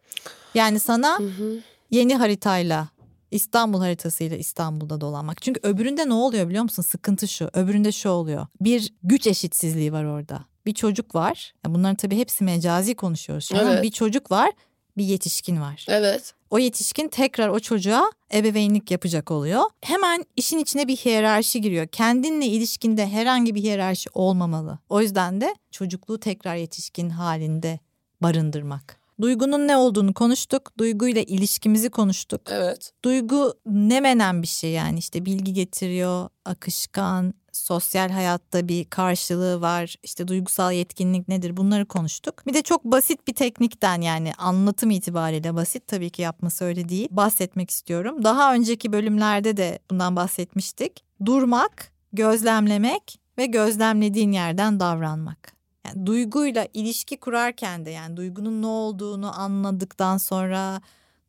Yani 0.53 0.79
sana 0.79 1.19
yeni 1.91 2.15
haritayla 2.15 2.87
İstanbul 3.35 3.79
haritasıyla 3.79 4.37
İstanbul'da 4.37 5.01
dolanmak. 5.01 5.41
Çünkü 5.41 5.59
öbüründe 5.63 6.09
ne 6.09 6.13
oluyor 6.13 6.47
biliyor 6.49 6.63
musun? 6.63 6.83
Sıkıntı 6.83 7.27
şu. 7.27 7.49
Öbüründe 7.53 7.91
şu 7.91 8.09
oluyor. 8.09 8.47
Bir 8.61 8.93
güç 9.03 9.27
eşitsizliği 9.27 9.93
var 9.93 10.03
orada. 10.03 10.45
Bir 10.65 10.73
çocuk 10.73 11.15
var. 11.15 11.53
Bunların 11.65 11.95
tabii 11.95 12.17
hepsi 12.17 12.43
mecazi 12.43 12.95
konuşuyoruz 12.95 13.45
şu 13.45 13.57
an. 13.57 13.67
Evet. 13.67 13.83
Bir 13.83 13.91
çocuk 13.91 14.31
var, 14.31 14.51
bir 14.97 15.03
yetişkin 15.03 15.61
var. 15.61 15.85
Evet. 15.89 16.33
O 16.49 16.59
yetişkin 16.59 17.07
tekrar 17.07 17.49
o 17.49 17.59
çocuğa 17.59 18.11
ebeveynlik 18.33 18.91
yapacak 18.91 19.31
oluyor. 19.31 19.63
Hemen 19.81 20.25
işin 20.35 20.59
içine 20.59 20.87
bir 20.87 20.95
hiyerarşi 20.95 21.61
giriyor. 21.61 21.87
Kendinle 21.87 22.45
ilişkinde 22.45 23.07
herhangi 23.07 23.55
bir 23.55 23.61
hiyerarşi 23.61 24.09
olmamalı. 24.13 24.79
O 24.89 25.01
yüzden 25.01 25.41
de 25.41 25.55
çocukluğu 25.71 26.19
tekrar 26.19 26.55
yetişkin 26.55 27.09
halinde 27.09 27.79
barındırmak. 28.21 29.04
Duygunun 29.21 29.67
ne 29.67 29.77
olduğunu 29.77 30.13
konuştuk. 30.13 30.77
Duyguyla 30.77 31.21
ilişkimizi 31.21 31.89
konuştuk. 31.89 32.41
Evet. 32.51 32.91
Duygu 33.05 33.53
ne 33.65 33.99
menen 33.99 34.41
bir 34.41 34.47
şey 34.47 34.71
yani 34.71 34.99
işte 34.99 35.25
bilgi 35.25 35.53
getiriyor, 35.53 36.29
akışkan, 36.45 37.33
sosyal 37.51 38.09
hayatta 38.09 38.67
bir 38.67 38.85
karşılığı 38.85 39.61
var. 39.61 39.95
İşte 40.03 40.27
duygusal 40.27 40.73
yetkinlik 40.73 41.27
nedir 41.27 41.57
bunları 41.57 41.85
konuştuk. 41.85 42.47
Bir 42.47 42.53
de 42.53 42.61
çok 42.61 42.83
basit 42.83 43.27
bir 43.27 43.33
teknikten 43.33 44.01
yani 44.01 44.33
anlatım 44.37 44.91
itibariyle 44.91 45.55
basit 45.55 45.87
tabii 45.87 46.09
ki 46.09 46.21
yapması 46.21 46.65
öyle 46.65 46.89
değil. 46.89 47.07
Bahsetmek 47.11 47.69
istiyorum. 47.69 48.23
Daha 48.23 48.53
önceki 48.53 48.93
bölümlerde 48.93 49.57
de 49.57 49.79
bundan 49.91 50.15
bahsetmiştik. 50.15 51.03
Durmak, 51.25 51.91
gözlemlemek 52.13 53.19
ve 53.37 53.45
gözlemlediğin 53.45 54.31
yerden 54.31 54.79
davranmak. 54.79 55.55
Yani 55.85 56.05
duyguyla 56.05 56.67
ilişki 56.73 57.19
kurarken 57.19 57.85
de 57.85 57.89
yani 57.89 58.17
duygunun 58.17 58.61
ne 58.61 58.67
olduğunu 58.67 59.39
anladıktan 59.39 60.17
sonra 60.17 60.81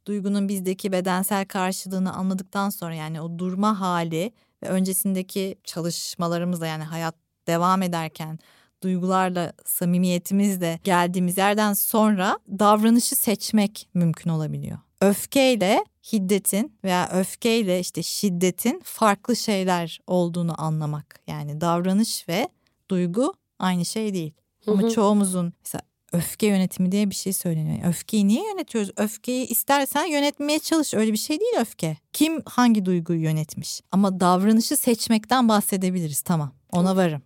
duygunun 0.06 0.48
bizdeki 0.48 0.92
bedensel 0.92 1.44
karşılığını 1.44 2.12
anladıktan 2.12 2.70
sonra 2.70 2.94
yani 2.94 3.20
o 3.20 3.38
durma 3.38 3.80
hali 3.80 4.32
ve 4.62 4.68
öncesindeki 4.68 5.58
çalışmalarımızla 5.64 6.66
yani 6.66 6.84
hayat 6.84 7.14
devam 7.46 7.82
ederken 7.82 8.38
duygularla 8.82 9.52
samimiyetimizle 9.64 10.80
geldiğimiz 10.84 11.38
yerden 11.38 11.72
sonra 11.72 12.38
davranışı 12.48 13.16
seçmek 13.16 13.88
mümkün 13.94 14.30
olabiliyor. 14.30 14.78
Öfkeyle 15.00 15.84
hiddetin 16.12 16.78
veya 16.84 17.08
öfkeyle 17.12 17.80
işte 17.80 18.02
şiddetin 18.02 18.80
farklı 18.84 19.36
şeyler 19.36 20.00
olduğunu 20.06 20.62
anlamak. 20.62 21.20
Yani 21.26 21.60
davranış 21.60 22.28
ve 22.28 22.48
duygu 22.90 23.34
aynı 23.58 23.84
şey 23.84 24.14
değil. 24.14 24.32
Ama 24.66 24.82
Hı 24.82 24.86
hı. 24.86 24.90
çoğumuzun 24.90 25.52
mesela 25.64 25.82
öfke 26.12 26.46
yönetimi 26.46 26.92
diye 26.92 27.10
bir 27.10 27.14
şey 27.14 27.32
söyleniyor. 27.32 27.88
Öfkeyi 27.88 28.28
niye 28.28 28.46
yönetiyoruz? 28.48 28.90
Öfkeyi 28.96 29.46
istersen 29.46 30.04
yönetmeye 30.04 30.58
çalış. 30.58 30.94
Öyle 30.94 31.12
bir 31.12 31.18
şey 31.18 31.40
değil 31.40 31.54
öfke. 31.60 31.96
Kim 32.12 32.42
hangi 32.46 32.84
duyguyu 32.84 33.22
yönetmiş? 33.22 33.80
Ama 33.92 34.20
davranışı 34.20 34.76
seçmekten 34.76 35.48
bahsedebiliriz. 35.48 36.20
Tamam. 36.20 36.52
Ona 36.72 36.96
varım. 36.96 37.22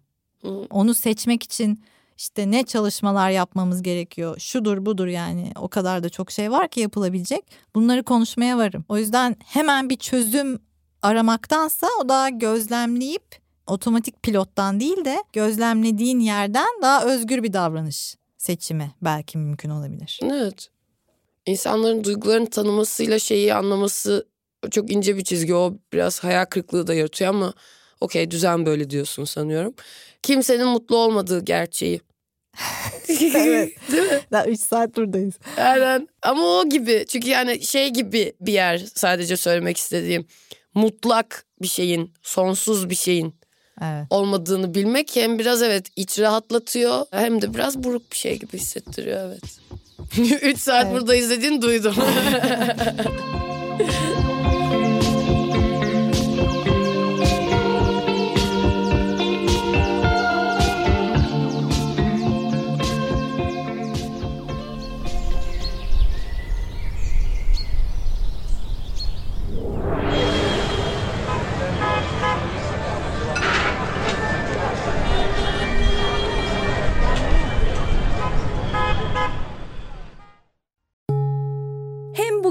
Onu 0.71 0.95
seçmek 0.95 1.43
için 1.43 1.85
işte 2.19 2.51
ne 2.51 2.63
çalışmalar 2.65 3.31
yapmamız 3.31 3.83
gerekiyor? 3.83 4.39
Şudur 4.39 4.87
budur 4.87 5.07
yani. 5.07 5.53
O 5.57 5.69
kadar 5.69 6.03
da 6.03 6.09
çok 6.09 6.31
şey 6.31 6.51
var 6.51 6.69
ki 6.69 6.81
yapılabilecek. 6.81 7.45
Bunları 7.75 8.03
konuşmaya 8.03 8.59
varım. 8.59 8.85
O 8.89 8.99
yüzden 8.99 9.37
hemen 9.45 9.91
bir 9.91 9.97
çözüm 9.97 10.59
aramaktansa 11.03 11.87
o 12.01 12.09
daha 12.09 12.29
gözlemleyip 12.29 13.40
otomatik 13.71 14.23
pilottan 14.23 14.81
değil 14.81 15.05
de 15.05 15.25
gözlemlediğin 15.33 16.21
yerden 16.21 16.69
daha 16.83 17.05
özgür 17.05 17.43
bir 17.43 17.53
davranış 17.53 18.17
seçimi 18.39 18.91
belki 19.03 19.39
mümkün 19.39 19.71
olabilir. 19.71 20.21
Evet. 20.23 20.69
İnsanların 21.47 22.05
duygularını 22.05 22.51
tanımasıyla 22.51 23.19
şeyi 23.19 23.55
anlaması 23.55 24.27
çok 24.71 24.93
ince 24.93 25.17
bir 25.17 25.25
çizgi. 25.25 25.55
O 25.55 25.75
biraz 25.93 26.25
hayal 26.25 26.45
kırıklığı 26.45 26.87
da 26.87 26.95
yaratıyor 26.95 27.31
ama 27.31 27.55
okey 28.01 28.31
düzen 28.31 28.67
böyle 28.67 28.91
diyorsun 28.91 29.25
sanıyorum. 29.25 29.75
Kimsenin 30.23 30.67
mutlu 30.69 30.97
olmadığı 30.97 31.45
gerçeği. 31.45 32.01
Evet. 33.35 33.73
Değil 33.93 34.03
mi? 34.03 34.21
Daha 34.33 34.47
3 34.47 34.61
saat 34.61 34.97
buradayız. 34.97 35.35
Aynen. 35.57 36.09
Ama 36.23 36.43
o 36.43 36.69
gibi. 36.69 37.05
Çünkü 37.09 37.29
yani 37.29 37.67
şey 37.67 37.89
gibi 37.89 38.33
bir 38.41 38.53
yer 38.53 38.79
sadece 38.95 39.37
söylemek 39.37 39.77
istediğim. 39.77 40.27
Mutlak 40.75 41.47
bir 41.63 41.69
şeyin, 41.69 42.13
sonsuz 42.23 42.91
bir 42.91 42.95
şeyin 42.95 43.35
Evet. 43.83 44.07
olmadığını 44.11 44.75
bilmek 44.75 45.17
hem 45.17 45.39
biraz 45.39 45.63
evet 45.63 45.87
iç 45.97 46.19
rahatlatıyor 46.19 47.07
hem 47.11 47.43
de 47.43 47.55
biraz 47.55 47.83
buruk 47.85 48.13
bir 48.13 48.17
şey 48.17 48.39
gibi 48.39 48.59
hissettiriyor 48.59 49.25
evet. 49.27 49.43
3 50.43 50.59
saat 50.59 50.85
Evet. 50.85 50.95
burada 50.95 51.15
izlediğini 51.15 51.63
duydum. 51.63 51.95